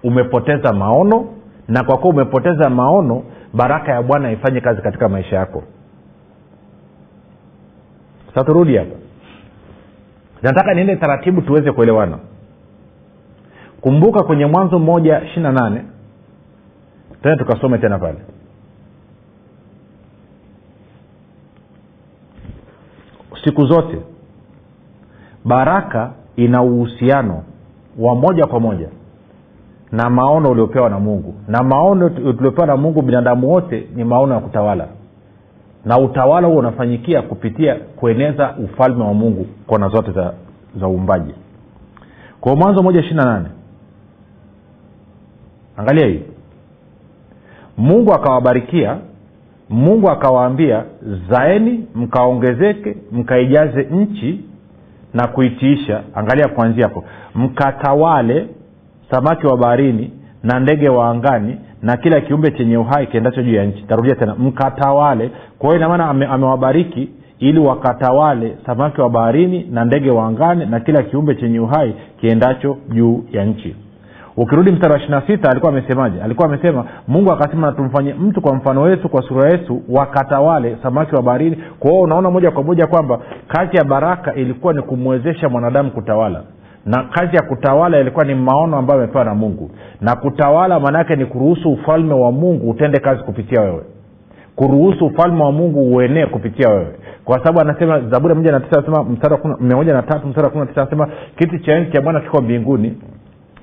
Umepoteza 0.02 0.72
maono 0.72 1.26
na 1.68 1.84
kwa 1.84 1.98
kuwa 1.98 2.12
umepoteza 2.14 2.70
maono 2.70 3.22
baraka 3.54 3.92
ya 3.92 4.02
bwana 4.02 4.32
ifanye 4.32 4.60
kazi 4.60 4.82
katika 4.82 5.08
maisha 5.08 5.36
yako. 5.36 5.62
Sa 8.34 8.44
turudi 8.44 8.76
hapa. 8.76 8.96
Nataka 10.42 10.74
niende 10.74 10.96
taratibu 10.96 11.42
tuweze 11.42 11.72
kuelewana. 11.72 12.18
Kumbuka 13.80 14.22
kwenye 14.22 14.46
mwanzo 14.46 14.78
mmoja 14.78 15.22
ishiri 15.24 15.42
na 15.42 15.52
nane. 15.52 15.82
Tena 17.22 17.36
tukasome 17.36 17.78
tena 17.78 17.98
pale 17.98 18.18
siku 23.46 23.66
zote. 23.66 23.98
Baraka 25.44 26.10
ina 26.36 26.62
uhusiano 26.62 27.42
wa 27.98 28.14
moja 28.14 28.46
kwa 28.46 28.60
moja 28.60 28.88
na 29.92 30.10
maono 30.10 30.50
uliopewa 30.50 30.90
na 30.90 30.98
mungu. 31.00 31.34
Na 31.48 31.62
maono 31.62 32.08
tuliopewa 32.10 32.66
na 32.66 32.76
mungu 32.76 33.02
binadamu 33.02 33.50
wote 33.52 33.88
ni 33.94 34.04
maono 34.04 34.34
ya 34.34 34.40
kutawala. 34.40 34.88
Na 35.84 35.98
utawala 35.98 36.48
huo 36.48 36.56
unafanyikia 36.58 37.22
kupitia 37.22 37.74
kueneza 37.74 38.54
ufalme 38.64 39.04
wa 39.04 39.14
mungu 39.14 39.46
kona 39.66 39.88
zote 39.88 40.12
za 40.12 40.32
za 40.80 40.88
uumbaji. 40.88 41.34
Kwa 42.40 42.56
mwanzo 42.56 42.82
moja 42.82 43.00
ishiri 43.00 43.16
na 43.16 43.24
nane. 43.24 43.48
Angalia 45.76 46.06
hii. 46.06 46.22
Mungu 47.76 48.12
akawabarikia 48.14 48.98
mungu 49.70 50.10
akawaambia 50.10 50.84
zaeni 51.30 51.84
mkaongezeke 51.94 52.96
mkaijaze 53.12 53.82
nchi 53.82 54.40
na 55.14 55.26
kuitiisha. 55.26 56.02
Angalia 56.14 56.48
kuanzia 56.48 56.84
hapo. 56.84 57.04
Mkatawale 57.34 58.46
samaki 59.10 59.46
wa 59.46 59.56
baharini 59.56 60.10
na 60.42 60.60
ndege 60.60 60.88
wa 60.88 61.08
angani 61.10 61.56
na 61.82 61.96
kila 61.96 62.20
kiumbe 62.20 62.50
chenye 62.50 62.76
uhai 62.76 63.06
kiendacho 63.06 63.42
juu 63.42 63.54
ya 63.54 63.64
nchi. 63.64 63.82
Tarudia 63.82 64.14
tena 64.14 64.34
mkatawale. 64.34 65.30
Kwa 65.58 65.68
hiyo 65.68 65.76
inamaana 65.78 66.08
ame, 66.08 66.26
amewabariki 66.26 67.08
ili 67.38 67.58
wakatawale 67.58 68.56
samaki 68.66 69.00
wa 69.00 69.10
baharini 69.10 69.66
na 69.70 69.84
ndege 69.84 70.10
wa 70.10 70.26
angani 70.26 70.66
na 70.66 70.80
kila 70.80 71.02
kiumbe 71.02 71.34
chenye 71.34 71.60
uhai 71.60 71.94
kiendacho 72.20 72.76
juu 72.88 73.24
ya 73.32 73.44
nchi 73.44 73.76
ukirudi 74.36 74.72
mstari 74.72 74.92
wa 74.92 74.98
ishirina 74.98 75.22
sita 75.26 75.50
alikuwa 75.50 75.72
amesemaje? 75.72 76.22
Alikuwa 76.22 76.48
amesema 76.48 76.84
mungu 77.08 77.32
akasema 77.32 77.72
tumfanye 77.72 78.14
mtu 78.14 78.40
kwa 78.40 78.54
mfano 78.54 78.82
wetu 78.82 79.08
kwa 79.08 79.22
sura 79.22 79.50
yetu 79.50 79.82
wakatawale 79.88 80.76
samaki 80.82 81.14
wa 81.14 81.22
baharini. 81.22 81.56
Kwa 81.78 81.90
hiyo 81.90 82.02
unaona 82.02 82.30
moja 82.30 82.50
kwa 82.50 82.62
moja 82.62 82.86
kwamba 82.86 83.18
kazi 83.48 83.76
ya 83.76 83.84
baraka 83.84 84.34
ilikuwa 84.34 84.72
ni 84.72 84.82
kumwezesha 84.82 85.48
mwanadamu 85.48 85.90
kutawala. 85.90 86.42
Na 86.86 87.02
kazi 87.02 87.36
ya 87.36 87.42
kutawala 87.42 88.00
ilikuwa 88.00 88.24
ni 88.24 88.34
maono 88.34 88.76
ambayo 88.76 89.00
amepewa 89.00 89.24
na 89.24 89.34
mungu. 89.34 89.70
Na 90.00 90.16
kutawala 90.16 90.80
maanaake 90.80 91.16
ni 91.16 91.26
kuruhusu 91.26 91.72
ufalme 91.72 92.14
wa 92.14 92.32
mungu 92.32 92.70
utende 92.70 92.98
kazi 93.00 93.22
kupitia 93.22 93.60
wewe. 93.60 93.82
Kuruhusu 94.56 95.06
ufalme 95.06 95.42
wa 95.42 95.52
mungu 95.52 95.94
uenee 95.96 96.26
kupitia 96.26 96.68
wewe. 96.68 96.86
Kwa 97.24 97.38
sababu 97.38 97.60
anasema 97.60 98.00
zaburi 98.00 98.34
moja 98.34 98.52
na 98.52 98.60
tisa 98.60 98.78
anasema 98.78 99.04
mia 99.60 99.76
moja 99.76 99.92
na 99.92 100.02
tatu 100.02 100.26
mstari 100.26 100.44
wa 100.44 100.50
kumi 100.50 100.60
na 100.60 100.66
tisa 100.66 100.80
anasema 100.82 101.08
kiti 101.38 101.58
cha 101.58 101.72
enzi 101.76 101.92
cha 101.92 102.00
bwana 102.00 102.20
kiko 102.20 102.42
mbinguni 102.42 102.94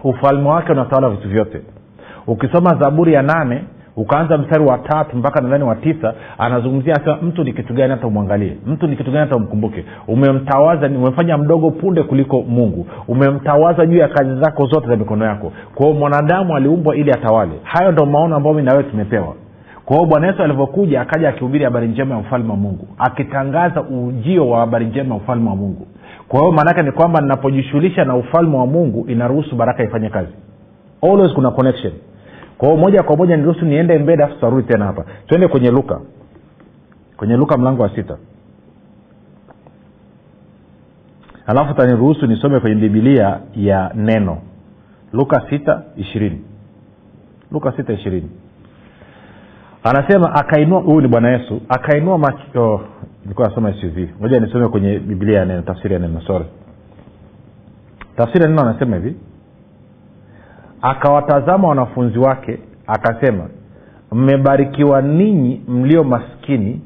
ufalme 0.04 0.50
wake 0.50 0.72
unatawala 0.72 1.10
vitu 1.10 1.30
vyote. 1.30 1.62
Ukisoma 2.28 2.76
zaburi 2.82 3.14
ya 3.14 3.22
nane 3.22 3.64
ukaanza 3.96 4.38
mstari 4.38 4.64
wa 4.66 4.78
tatu 4.78 5.18
mpaka 5.18 5.42
nadhani 5.42 5.64
wa 5.64 5.76
tisa 5.76 6.14
anazungumzia 6.38 6.96
anasema 6.96 7.18
mtu 7.22 7.44
ni 7.44 7.54
kitu 7.54 7.74
gani 7.74 7.92
hata 7.92 8.08
umwangalie. 8.08 8.58
Mtu 8.68 8.88
ni 8.88 8.96
kitu 8.96 9.12
gani 9.12 9.20
hata 9.24 9.36
umkumbuke. 9.36 9.86
Umemtawaza 10.08 10.88
umemfanya 10.88 11.38
mdogo 11.38 11.72
punde 11.72 12.04
kuliko 12.04 12.42
mungu. 12.42 12.88
Umemtawaza 13.08 13.86
juu 13.86 13.98
ya 13.98 14.08
kazi 14.08 14.36
zako 14.42 14.66
zote 14.66 14.88
za 14.88 14.96
mikono 14.96 15.26
yako. 15.26 15.52
Kwa 15.76 15.86
hiyo 15.86 16.00
mwanadamu 16.00 16.56
aliumbwa 16.56 16.96
ili 16.96 17.12
atawale. 17.12 17.52
Hayo 17.64 17.92
ndo 17.92 18.06
maono 18.06 18.36
ambayo 18.36 18.56
mi 18.56 18.62
nawewe 18.62 18.84
tumepewa. 18.84 19.36
Kwa 19.86 20.06
bwana 20.06 20.28
yesu 20.28 20.44
alivyokuja 20.44 21.02
akaja 21.02 21.30
akihubiri 21.30 21.64
habari 21.64 21.88
njema 21.88 22.16
ya 22.16 22.22
ufalme 22.22 22.50
wa 22.52 22.58
mungu 22.58 22.88
akitangaza 22.98 23.82
ujio 23.82 24.50
wa 24.50 24.60
habari 24.60 24.86
njema 24.86 25.16
ya 25.16 25.22
ufalme 25.22 25.50
wa 25.50 25.56
mungu 25.56 25.88
kwa 26.34 26.40
hiyo 26.42 26.52
maanaake 26.52 26.82
ni 26.82 26.92
kwamba 26.92 27.22
ninapojishughulisha 27.22 28.06
na 28.06 28.16
ufalme 28.16 28.58
wa 28.58 28.66
mungu 28.68 29.06
inaruhusu 29.10 29.56
baraka 29.56 29.84
ifanye 29.84 30.10
kazi. 30.10 30.32
Always 31.02 31.34
kuna 31.34 31.52
connection. 31.52 31.94
Kwa 32.58 32.68
hiyo 32.68 32.82
moja 32.82 33.04
kwa 33.04 33.16
moja 33.18 33.38
niruhusu 33.38 33.66
niende 33.66 34.00
mbele 34.00 34.24
afu 34.24 34.34
tutarudi 34.34 34.68
tena 34.68 34.86
hapa. 34.86 35.06
Twende 35.28 35.48
kwenye 35.48 35.72
luka. 35.72 36.00
Kwenye 37.18 37.38
luka 37.38 37.58
mlango 37.58 37.84
wa 37.84 37.96
sita. 37.96 38.18
Alafu 41.48 41.74
taniruhusu 41.74 42.28
nisome 42.28 42.60
kwenye 42.60 42.76
bibilia 42.76 43.40
ya 43.56 43.92
neno. 43.96 44.38
Luka 45.12 45.50
sita 45.50 45.82
ishirini. 45.98 46.42
Luka 47.52 47.72
sita 47.78 47.94
ishirini. 47.94 48.30
Anasema 49.84 50.36
akainua 50.36 50.80
huyu 50.80 51.02
ni 51.02 51.08
bwana 51.08 51.30
yesu. 51.30 51.62
Akainua 51.70 52.18
macho 52.18 52.64
oh, 52.74 52.82
nilikuwa 53.24 53.48
nasoma 53.48 53.74
suv 53.74 53.98
moja 54.22 54.40
nisome 54.40 54.68
kwenye 54.68 55.00
biblia 55.00 55.40
ya 55.40 55.46
neno 55.46 55.62
tafsiri 55.62 55.94
ya 55.94 56.00
neno 56.00 56.22
sore 56.22 56.46
tafsiri 58.18 58.44
ya 58.44 58.50
neno 58.50 58.62
anasema 58.62 58.96
hivi. 58.96 59.16
Akawatazama 60.82 61.68
wanafunzi 61.68 62.20
wake 62.20 62.60
akasema 62.88 63.50
mmebarikiwa 64.12 65.02
ninyi 65.02 65.62
mlio 65.68 66.04
maskini 66.04 66.82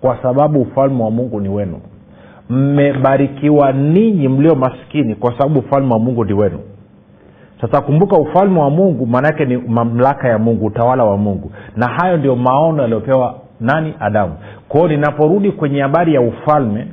kwa 0.00 0.22
sababu 0.22 0.60
ufalme 0.62 1.02
wa 1.02 1.10
mungu 1.10 1.40
ni 1.40 1.48
wenu. 1.48 1.80
Mmebarikiwa 2.50 3.72
ninyi 3.72 4.28
mlio 4.28 4.54
maskini 4.54 5.14
kwa 5.14 5.32
sababu 5.38 5.60
ufalme 5.60 5.92
wa 5.92 5.98
mungu 5.98 6.24
ni 6.24 6.32
wenu. 6.32 6.60
Sasa 7.60 7.80
kumbuka 7.80 8.16
ufalme 8.16 8.60
wa 8.60 8.70
mungu 8.70 9.06
maanaake 9.06 9.44
ni 9.44 9.56
mamlaka 9.56 10.28
ya 10.28 10.38
mungu 10.38 10.66
utawala 10.66 11.04
wa 11.04 11.16
mungu. 11.16 11.52
Na 11.76 11.88
hayo 11.88 12.16
ndio 12.16 12.36
maono 12.36 12.82
yaliyopewa 12.82 13.34
nani 13.60 13.94
adamu? 14.00 14.34
Kwao 14.68 14.88
ninaporudi 14.88 15.52
kwenye 15.52 15.80
habari 15.82 16.14
ya 16.14 16.20
ufalme 16.20 16.86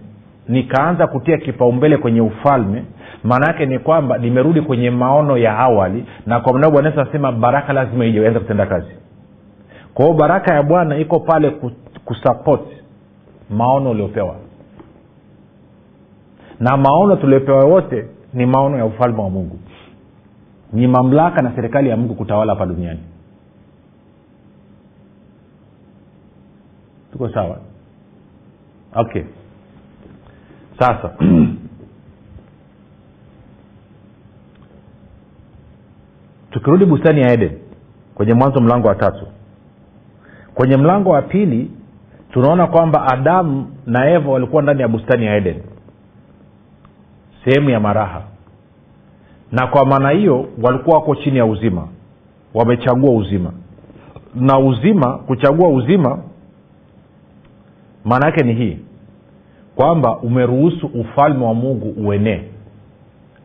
nikaanza 0.47 1.07
kutia 1.07 1.37
kipaumbele 1.37 1.97
kwenye 1.97 2.21
ufalme 2.21 2.83
maana 3.23 3.47
yake 3.47 3.65
ni 3.65 3.79
kwamba 3.79 4.17
nimerudi 4.17 4.61
kwenye 4.61 4.89
maono 4.91 5.37
ya 5.37 5.57
awali 5.59 6.05
na 6.25 6.39
kwa 6.39 6.53
mnao 6.53 6.71
bwana 6.71 6.89
yesu 6.89 7.01
anasema 7.01 7.31
baraka 7.31 7.73
lazima 7.73 8.05
ianze 8.05 8.39
kutenda 8.39 8.65
kazi. 8.65 8.91
Kwa 9.93 10.05
hiyo 10.05 10.17
baraka 10.17 10.53
ya 10.55 10.63
bwana 10.63 10.97
iko 10.97 11.19
pale 11.19 11.51
kusupport 12.05 12.61
maono 13.49 13.91
uliopewa. 13.91 14.35
Na 16.59 16.77
maono 16.77 17.15
tuliopewa 17.15 17.63
wote 17.65 18.05
ni 18.33 18.45
maono 18.45 18.77
ya 18.77 18.85
ufalme 18.85 19.21
wa 19.21 19.29
mungu. 19.29 19.59
Ni 20.73 20.87
mamlaka 20.87 21.41
na 21.41 21.51
serikali 21.55 21.89
ya 21.89 21.97
mungu 21.97 22.13
kutawala 22.15 22.53
hapa 22.53 22.65
duniani 22.65 22.99
tuko 27.11 27.29
sawa? 27.29 27.59
Okay. 28.95 29.23
Sasa 30.79 31.13
tukirudi 36.51 36.85
bustani 36.85 37.21
ya 37.21 37.31
eden 37.33 37.51
kwenye 38.15 38.33
mwanzo 38.33 38.61
mlango 38.61 38.87
wa 38.87 38.95
tatu. 38.95 39.27
Kwenye 40.53 40.77
mlango 40.77 41.09
wa 41.09 41.21
pili 41.21 41.71
tunaona 42.31 42.67
kwamba 42.67 43.07
adamu 43.07 43.67
na 43.85 44.09
eva 44.09 44.31
walikuwa 44.31 44.61
ndani 44.61 44.81
ya 44.81 44.87
bustani 44.87 45.25
ya 45.25 45.35
eden. 45.35 45.61
Sehemu 47.45 47.69
ya 47.69 47.79
maraha. 47.79 48.21
Na 49.51 49.67
kwa 49.67 49.85
maana 49.85 50.09
hiyo 50.09 50.49
walikuwa 50.61 50.95
wako 50.95 51.15
chini 51.15 51.37
ya 51.37 51.45
uzima. 51.45 51.87
Wamechagua 52.53 53.11
uzima. 53.11 53.51
Na 54.35 54.59
uzima 54.59 55.17
kuchagua 55.17 55.69
uzima 55.69 56.19
maana 58.05 58.25
yake 58.25 58.43
ni 58.43 58.53
hii 58.53 58.77
kwamba 59.75 60.17
umeruhusu 60.17 60.87
ufalme 60.87 61.45
wa 61.45 61.53
mungu 61.53 62.07
uenee. 62.07 62.41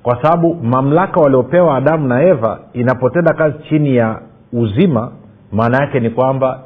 Kwa 0.03 0.23
sababu 0.23 0.55
mamlaka 0.55 1.21
waliopewa 1.21 1.77
adamu 1.77 2.09
na 2.09 2.23
eva 2.23 2.61
inapotenda 2.73 3.35
kazi 3.35 3.57
chini 3.69 3.97
ya 3.97 4.19
uzima 4.53 5.13
maana 5.53 5.79
yake 5.85 6.01
ni 6.01 6.11
kwamba 6.11 6.61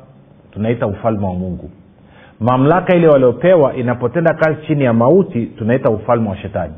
tunaita 0.51 0.87
ufalme 0.87 1.27
wa 1.27 1.35
mungu. 1.35 1.71
Mamlaka 2.41 2.97
ile 2.97 3.09
waliopewa 3.09 3.75
inapotenda 3.77 4.35
kazi 4.35 4.67
chini 4.67 4.85
ya 4.85 4.93
mauti 4.93 5.47
tunaita 5.47 5.91
ufalme 5.91 6.29
wa 6.29 6.37
shetani. 6.37 6.75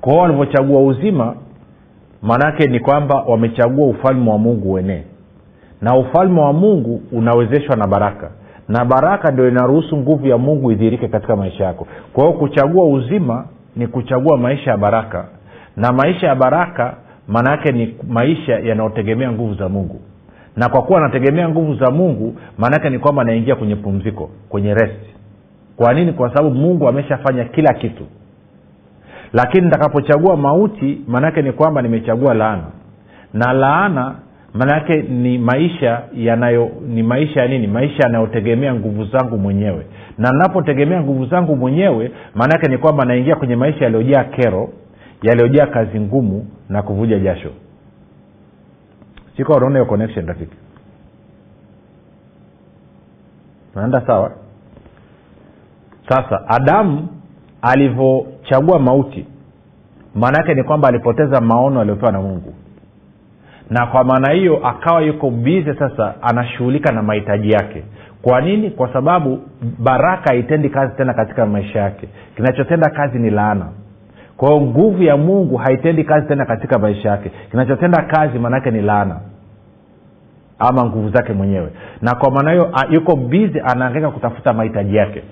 Kwa 0.00 0.14
walivyochagua 0.14 0.82
uzima 0.82 1.34
maanaake 2.22 2.66
ni 2.66 2.80
kwamba 2.80 3.14
wamechagua 3.22 3.86
ufalme 3.86 4.30
wa 4.30 4.38
mungu 4.38 4.72
uenee. 4.72 5.02
Na 5.82 5.96
ufalme 5.96 6.40
wa 6.40 6.52
mungu 6.52 7.02
unawezeshwa 7.12 7.76
na 7.76 7.86
baraka 7.86 8.30
na 8.68 8.84
baraka 8.84 9.30
ndio 9.30 9.48
inaruhusu 9.48 9.96
nguvu 9.96 10.26
ya 10.26 10.38
mungu 10.38 10.72
idhirike 10.72 11.08
katika 11.08 11.36
maisha 11.36 11.64
yako. 11.64 11.86
Kwa 12.12 12.24
hiyo 12.24 12.38
kuchagua 12.38 12.84
uzima 12.88 13.44
ni 13.76 13.86
kuchagua 13.86 14.38
maisha 14.38 14.70
ya 14.70 14.76
baraka. 14.76 15.24
Na 15.76 15.92
maisha 15.92 16.26
ya 16.26 16.34
baraka 16.34 16.94
maana 17.28 17.50
yake 17.50 17.72
ni 17.72 17.96
maisha 18.08 18.52
yanayotegemea 18.58 19.32
nguvu 19.32 19.54
za 19.54 19.68
mungu. 19.68 20.00
Na 20.56 20.68
kwa 20.68 20.82
kuwa 20.82 20.98
anategemea 20.98 21.48
nguvu 21.48 21.74
za 21.74 21.90
mungu 21.90 22.36
maanaake 22.58 22.90
ni 22.90 22.98
kwamba 22.98 23.22
anaingia 23.22 23.54
kwenye 23.56 23.76
pumziko 23.76 24.30
kwenye 24.48 24.74
rest. 24.74 25.00
Kwa 25.76 25.94
nini? 25.94 26.12
Kwa 26.12 26.28
sababu 26.34 26.54
mungu 26.54 26.88
ameshafanya 26.88 27.44
kila 27.44 27.74
kitu. 27.74 28.04
Lakini 29.32 29.64
nitakapochagua 29.64 30.36
mauti 30.36 31.00
maanaake 31.08 31.42
ni 31.42 31.52
kwamba 31.52 31.82
nimechagua 31.82 32.34
laana. 32.34 32.64
Na 33.34 33.52
laana 33.52 34.14
maanaake 34.54 35.02
ni 35.02 35.38
maisha 35.38 36.02
yanayo 36.14 36.70
ni 36.88 37.02
maisha 37.02 37.40
ya 37.40 37.48
nini? 37.48 37.66
Maisha 37.66 38.02
yanayotegemea 38.02 38.74
nguvu 38.74 39.04
zangu 39.04 39.38
mwenyewe. 39.38 39.86
Na 40.18 40.30
napotegemea 40.32 41.00
nguvu 41.02 41.26
zangu 41.26 41.56
mwenyewe 41.56 42.10
maanaake 42.34 42.68
ni 42.68 42.78
kwamba 42.78 43.04
naingia 43.04 43.36
kwenye 43.36 43.56
maisha 43.56 43.84
yaliyojaa 43.84 44.24
kero 44.24 44.72
yaliyojaa 45.22 45.66
kazi 45.66 46.00
ngumu 46.00 46.46
na 46.68 46.82
kuvuja 46.82 47.18
jasho. 47.18 47.50
Sikuwa 49.36 49.56
unaona 49.56 49.78
hiyo 49.78 49.86
connection 49.86 50.26
rafiki? 50.26 50.56
Naenda 53.74 54.06
sawa? 54.06 54.32
Sasa 56.08 56.48
adamu 56.48 57.08
alivyochagua 57.62 58.78
mauti 58.78 59.26
maana 60.14 60.38
yake 60.38 60.54
ni 60.54 60.62
kwamba 60.62 60.88
alipoteza 60.88 61.40
maono 61.40 61.80
aliyopewa 61.80 62.12
na 62.12 62.20
mungu 62.20 62.54
na 63.70 63.86
kwa 63.86 64.04
maana 64.04 64.32
hiyo 64.32 64.66
akawa 64.66 65.02
yuko 65.02 65.30
bize 65.30 65.74
sasa 65.74 66.14
anashughulika 66.22 66.92
na 66.92 67.02
mahitaji 67.02 67.50
yake. 67.50 67.84
Kwa 68.22 68.40
nini? 68.40 68.70
Kwa 68.70 68.92
sababu 68.92 69.40
baraka 69.78 70.30
haitendi 70.30 70.68
kazi 70.70 70.96
tena 70.96 71.14
katika 71.14 71.46
maisha 71.46 71.80
yake. 71.80 72.08
Kinachotenda 72.36 72.90
kazi 72.90 73.18
ni 73.18 73.30
laana. 73.30 73.66
Kwa 74.36 74.60
nguvu 74.60 75.02
ya 75.02 75.16
mungu 75.16 75.56
haitendi 75.56 76.04
kazi 76.04 76.26
tena 76.28 76.44
katika 76.46 76.78
maisha 76.78 77.08
yake. 77.08 77.30
Kinachotenda 77.50 78.02
kazi 78.02 78.38
maanaake 78.38 78.70
ni 78.70 78.82
laana. 78.82 79.20
Ama 80.58 80.84
nguvu 80.84 81.10
zake 81.10 81.32
mwenyewe. 81.32 81.70
Na 82.02 82.14
kwa 82.14 82.30
maana 82.30 82.50
hiyo 82.50 82.72
yuko 82.90 83.16
bizi 83.16 83.60
anaangaika 83.60 84.10
kutafuta 84.10 84.52
mahitaji 84.52 84.96
yake. 84.96 85.22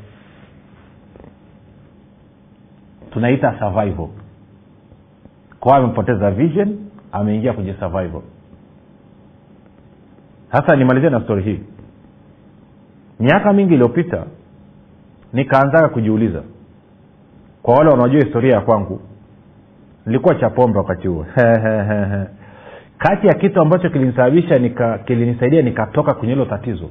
Tunaita 3.12 3.54
survival. 3.58 4.08
Kwa 5.60 5.76
amepoteza 5.76 6.30
vision 6.30 6.78
ameingia 7.12 7.52
kwenye 7.52 7.74
survival. 7.74 8.22
Sasa 10.52 10.76
nimalizie 10.76 11.10
na 11.10 11.20
stori 11.20 11.42
hii. 11.42 11.60
Miaka 13.20 13.52
mingi 13.52 13.74
iliyopita 13.74 14.24
nikaanzaga 15.32 15.88
kujiuliza. 15.88 16.42
Kwa 17.62 17.74
wale 17.74 17.90
wanaojua 17.90 18.24
historia 18.24 18.54
ya 18.54 18.60
kwangu 18.60 19.00
nilikuwa 20.06 20.34
cha 20.34 20.50
pombe 20.50 20.78
wakati 20.78 21.08
huo. 21.08 21.26
Kati 22.98 23.26
ya 23.26 23.34
kitu 23.34 23.60
ambacho 23.60 23.90
kilinisababisha 23.90 24.58
nika, 24.58 24.98
kilinisaidia 24.98 25.62
nikatoka 25.62 26.14
kwenye 26.14 26.32
hilo 26.34 26.44
tatizo 26.46 26.90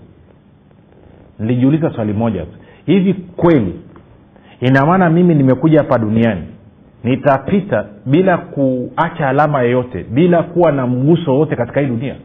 nilijiuliza 1.39 1.89
swali 1.89 2.13
moja 2.13 2.41
tu. 2.45 2.57
Hivi 2.85 3.13
kweli 3.13 3.79
ina 4.59 4.85
maana 4.85 5.09
mimi 5.09 5.35
nimekuja 5.35 5.77
hapa 5.77 5.97
duniani 5.97 6.43
nitapita 7.03 7.85
bila 8.05 8.37
kuacha 8.37 9.29
alama 9.29 9.61
yoyote 9.61 10.05
bila 10.09 10.43
kuwa 10.43 10.71
na 10.71 10.87
mguso 10.87 11.31
wowote 11.33 11.55
katika 11.55 11.79
hii 11.81 11.87
dunia. 11.87 12.15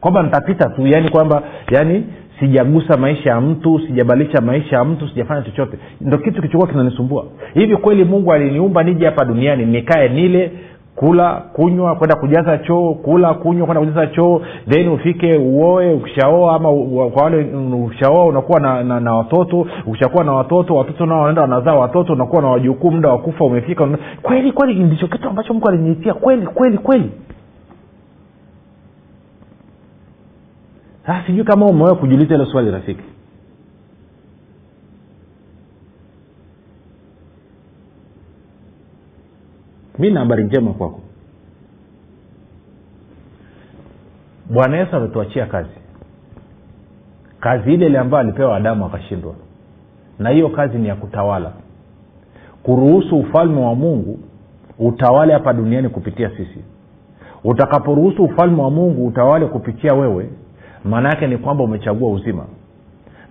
Kwamba 0.00 0.22
nitapita 0.22 0.68
tu 0.68 0.86
yani 0.86 1.08
kwamba 1.10 1.42
yani 1.70 2.04
sijagusa 2.40 2.96
maisha 2.96 3.30
ya 3.30 3.40
mtu 3.40 3.80
sijabadilisha 3.86 4.40
maisha 4.40 4.76
ya 4.76 4.84
mtu 4.84 5.08
sijafanya 5.08 5.42
chochote. 5.42 5.78
Ndo 6.00 6.18
kitu 6.18 6.42
kichokuwa 6.42 6.68
kinanisumbua. 6.70 7.24
Hivi 7.54 7.76
kweli 7.76 8.04
mungu 8.04 8.32
aliniumba 8.32 8.82
nije 8.82 9.04
hapa 9.04 9.24
duniani 9.24 9.66
nikae 9.66 10.08
nile 10.08 10.52
kula 10.98 11.34
kunywa 11.52 11.94
kwenda 11.96 12.16
kujaza 12.16 12.58
choo 12.58 12.94
kula 12.94 13.34
kunywa 13.34 13.66
kwenda 13.66 13.80
kujaza 13.80 14.06
choo 14.06 14.40
then 14.68 14.88
ufike 14.88 15.36
uoe 15.36 15.92
ukishaoa 15.94 16.54
ama 16.56 16.68
kwa 17.10 17.22
wale 17.24 17.44
ukishaoa 17.84 18.24
unakuwa 18.26 18.60
na, 18.60 18.84
na, 18.84 19.00
na 19.00 19.14
watoto 19.14 19.66
ukishakuwa 19.86 20.24
na 20.24 20.32
watoto 20.32 20.74
watoto 20.74 21.06
nao 21.06 21.18
wanaenda 21.18 21.42
wanazaa 21.42 21.74
watoto 21.74 22.12
unakuwa 22.12 22.42
na 22.42 22.48
wajukuu 22.48 22.90
muda 22.90 23.08
wa 23.08 23.18
kufa 23.18 23.44
umefika 23.44 23.84
una... 23.84 23.98
kweli 24.22 24.52
kweli 24.52 24.74
ndicho 24.84 25.06
kitu 25.08 25.28
ambacho 25.28 25.54
mku 25.54 25.68
aliniitia 25.68 26.14
kweli 26.14 26.46
kweli 26.46 26.78
kweli. 26.78 27.10
Sijui 31.26 31.44
kama 31.44 31.66
umewewa 31.66 31.96
kujiuliza 31.96 32.34
hilo 32.34 32.46
swali 32.46 32.70
rafiki 32.70 33.02
mi 39.98 40.10
na 40.10 40.20
habari 40.20 40.44
njema 40.44 40.72
kwako. 40.72 41.00
Bwana 44.50 44.76
yesu 44.76 44.96
ametuachia 44.96 45.46
kazi. 45.46 45.68
Kazi 47.40 47.74
ile 47.74 47.86
ile 47.86 47.98
ambayo 47.98 48.20
alipewa 48.24 48.56
adamu 48.56 48.86
akashindwa. 48.86 49.34
Na 50.18 50.30
hiyo 50.30 50.48
kazi 50.48 50.78
ni 50.78 50.88
ya 50.88 50.94
kutawala. 50.94 51.52
Kuruhusu 52.62 53.16
ufalme 53.18 53.60
wa 53.60 53.74
mungu 53.74 54.18
utawale 54.78 55.32
hapa 55.32 55.52
duniani 55.52 55.88
kupitia 55.88 56.30
sisi. 56.30 56.64
Utakaporuhusu 57.44 58.24
ufalme 58.24 58.62
wa 58.62 58.70
mungu 58.70 59.06
utawale 59.06 59.46
kupitia 59.46 59.94
wewe 59.94 60.30
maana 60.84 61.08
yake 61.08 61.26
ni 61.26 61.38
kwamba 61.38 61.64
umechagua 61.64 62.10
uzima 62.10 62.44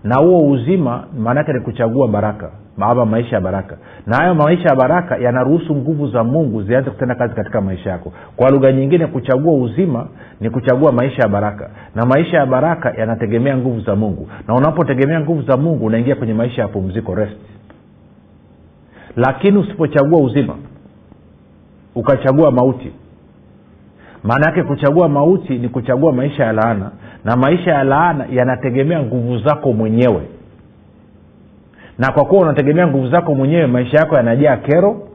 na 0.08 0.16
huo 0.20 0.50
uzima 0.52 1.04
maanaake 1.20 1.54
ni 1.54 1.60
kuchagua 1.60 2.08
baraka 2.08 2.52
ama 2.82 3.06
maisha 3.06 3.36
ya 3.36 3.42
baraka. 3.42 3.78
Na 4.06 4.18
hayo 4.18 4.36
maisha 4.36 4.70
ya 4.70 4.76
baraka 4.76 5.18
yanaruhusu 5.18 5.76
nguvu 5.76 6.08
za 6.08 6.24
mungu 6.24 6.64
zianze 6.64 6.90
kutenda 6.90 7.16
kazi 7.16 7.34
katika 7.36 7.62
maisha 7.62 7.90
yako. 7.90 8.14
Kwa 8.36 8.50
lugha 8.50 8.72
nyingine 8.72 9.08
kuchagua 9.08 9.54
uzima 9.54 10.08
ni 10.42 10.50
kuchagua 10.50 10.92
maisha 10.92 11.22
ya 11.22 11.28
baraka. 11.28 11.70
Na 11.96 12.06
maisha 12.06 12.38
ya 12.38 12.46
baraka 12.46 12.94
yanategemea 12.98 13.58
nguvu 13.58 13.80
za 13.82 13.96
mungu. 13.96 14.30
Na 14.48 14.56
unapotegemea 14.56 15.20
nguvu 15.20 15.42
za 15.42 15.58
mungu 15.58 15.86
unaingia 15.86 16.16
kwenye 16.16 16.34
maisha 16.34 16.62
ya 16.62 16.68
pumziko 16.68 17.16
rest. 17.16 17.38
Lakini 19.16 19.58
usipochagua 19.58 20.20
uzima 20.20 20.56
ukachagua 21.96 22.52
mauti 22.52 22.92
maana 24.24 24.46
yake 24.46 24.64
kuchagua 24.64 25.10
mauti 25.10 25.58
ni 25.58 25.70
kuchagua 25.70 26.14
maisha 26.14 26.44
ya 26.46 26.52
laana. 26.52 26.92
Na 27.26 27.36
maisha 27.36 27.72
ya 27.72 27.84
laana 27.84 28.26
yanategemea 28.32 29.04
nguvu 29.04 29.38
zako 29.38 29.74
mwenyewe. 29.74 30.22
Na 31.98 32.12
kwa 32.12 32.26
kuwa 32.26 32.42
unategemea 32.42 32.88
nguvu 32.88 33.10
zako 33.10 33.36
mwenyewe 33.36 33.68
maisha 33.68 33.98
yako 33.98 34.16
yanajaa 34.16 34.58
kero 34.58 35.08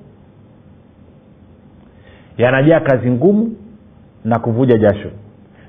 yanajaa 2.39 2.81
kazi 2.81 3.11
ngumu 3.11 3.57
na 4.25 4.39
kuvuja 4.39 4.79
jasho. 4.79 5.09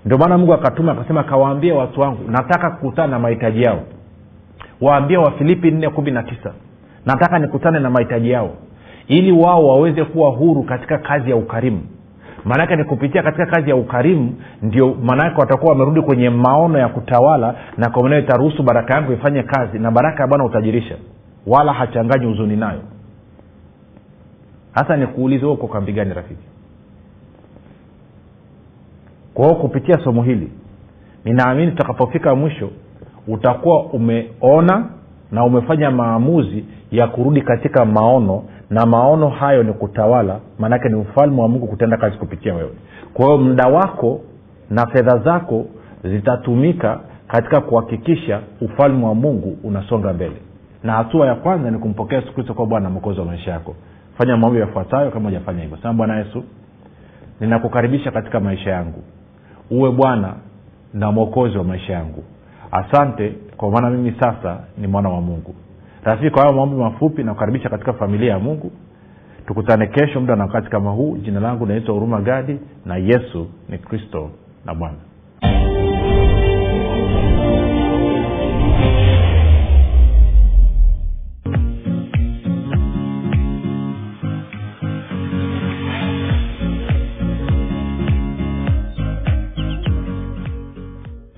Ndio 0.06 0.18
maana 0.18 0.38
mungu 0.38 0.54
akatuma 0.54 0.92
akasema 0.92 1.24
kawaambie 1.24 1.72
watu 1.72 2.02
wangu 2.02 2.32
nataka 2.32 2.70
kukutana 2.72 3.08
na 3.08 3.20
mahitaji 3.20 3.62
yao. 3.62 3.80
Waambie 4.82 5.18
wafilipi 5.18 5.72
nne 5.72 5.90
kumi 5.90 6.12
na 6.12 6.24
tisa 6.24 6.54
nataka 7.06 7.40
nikutane 7.40 7.80
na 7.80 7.90
mahitaji 7.90 8.32
yao 8.32 8.50
ili 9.08 9.32
wao 9.32 9.68
waweze 9.68 10.04
kuwa 10.06 10.30
huru 10.32 10.64
katika 10.64 10.98
kazi 10.98 11.30
ya 11.30 11.36
ukarimu 11.36 11.82
maanake 12.46 12.76
ni 12.76 12.84
kupitia 12.84 13.24
katika 13.24 13.46
kazi 13.46 13.70
ya 13.70 13.76
ukarimu 13.76 14.36
ndio 14.62 14.94
maanake 15.04 15.36
watakuwa 15.42 15.72
wamerudi 15.72 16.02
kwenye 16.02 16.30
maono 16.30 16.80
ya 16.80 16.88
kutawala 16.90 17.56
na 17.78 17.90
kwa 17.90 18.04
maneo 18.04 18.20
itaruhusu 18.20 18.64
baraka 18.64 18.94
yangu 18.94 19.12
ifanye 19.14 19.44
kazi 19.44 19.80
na 19.80 19.92
baraka 19.92 20.22
ya 20.24 20.28
bwana 20.28 20.46
utajirisha 20.46 20.96
wala 21.48 21.74
hachanganyi 21.74 22.26
huzuni 22.26 22.56
nayo. 22.56 22.80
Hasa 24.72 24.98
nikuulize 24.98 25.46
uko 25.46 25.68
kambi 25.68 25.94
gani 25.94 26.14
rafiki? 26.14 26.44
Kwa 29.34 29.46
hiyo 29.46 29.56
kupitia 29.60 29.98
somo 30.04 30.24
hili 30.24 30.52
ninaamini 31.26 31.72
tutakapofika 31.72 32.36
mwisho 32.36 32.70
utakuwa 33.28 33.84
umeona 33.84 34.86
na 35.32 35.44
umefanya 35.44 35.92
maamuzi 35.92 36.66
ya 36.92 37.08
kurudi 37.08 37.42
katika 37.42 37.86
maono 37.86 38.44
na 38.74 38.86
maono 38.86 39.30
hayo 39.30 39.64
ni 39.64 39.74
kutawala 39.74 40.40
maanake 40.60 40.90
ni 40.90 40.96
ufalme 40.96 41.42
wa 41.42 41.48
mungu 41.48 41.68
kutenda 41.68 41.98
kazi 41.98 42.18
kupitia 42.18 42.54
wewe. 42.54 42.72
Kwa 43.14 43.26
hiyo 43.26 43.38
muda 43.38 43.66
wako 43.68 44.22
na 44.70 44.88
fedha 44.88 45.18
zako 45.18 45.66
zitatumika 46.04 47.00
katika 47.28 47.62
kuhakikisha 47.62 48.40
ufalme 48.62 49.06
wa 49.06 49.16
mungu 49.16 49.58
unasonga 49.64 50.14
mbele. 50.14 50.36
Na 50.84 50.94
hatua 50.94 51.28
ya 51.28 51.36
kwanza 51.36 51.72
ni 51.72 51.78
kumpokea 51.78 52.20
yesu 52.20 52.34
kristo 52.34 52.54
kwa 52.54 52.66
bwana 52.66 52.90
mwokozi 52.90 53.20
wa 53.20 53.26
maisha 53.26 53.52
yako. 53.52 53.76
Fanya 54.18 54.38
maombi 54.38 54.60
yafuatayo 54.60 55.12
kama 55.12 55.30
ujafanya 55.30 55.62
hivyo. 55.62 55.78
Sema 55.82 55.94
bwana 55.94 56.18
yesu 56.18 56.44
ninakukaribisha 57.40 58.12
katika 58.12 58.40
maisha 58.40 58.70
yangu. 58.72 59.04
Uwe 59.72 59.92
bwana 59.92 60.34
na 60.94 61.12
mwokozi 61.12 61.58
wa 61.58 61.64
maisha 61.64 61.94
yangu. 61.94 62.24
Asante 62.72 63.36
kwa 63.58 63.72
maana 63.72 63.90
mimi 63.90 64.16
sasa 64.20 64.58
ni 64.78 64.88
mwana 64.88 65.10
wa 65.10 65.22
mungu 65.22 65.56
rafiki 66.04 66.30
kwa 66.30 66.42
hayo 66.42 66.54
maombi 66.56 66.76
mafupi 66.76 67.24
nakukaribisha 67.24 67.70
katika 67.70 67.94
familia 67.94 68.32
ya 68.32 68.40
mungu. 68.40 68.72
Tukutane 69.48 69.88
kesho 69.88 70.22
muda 70.22 70.36
na 70.36 70.44
wakati 70.46 70.70
kama 70.70 70.92
huu. 70.92 71.18
Jina 71.18 71.40
langu 71.40 71.66
naitwa 71.66 71.94
huruma 71.94 72.22
gadi 72.22 72.60
na 72.86 72.96
yesu 72.98 73.48
ni 73.70 73.78
kristo 73.78 74.30
na 74.66 74.74
bwana 74.76 74.98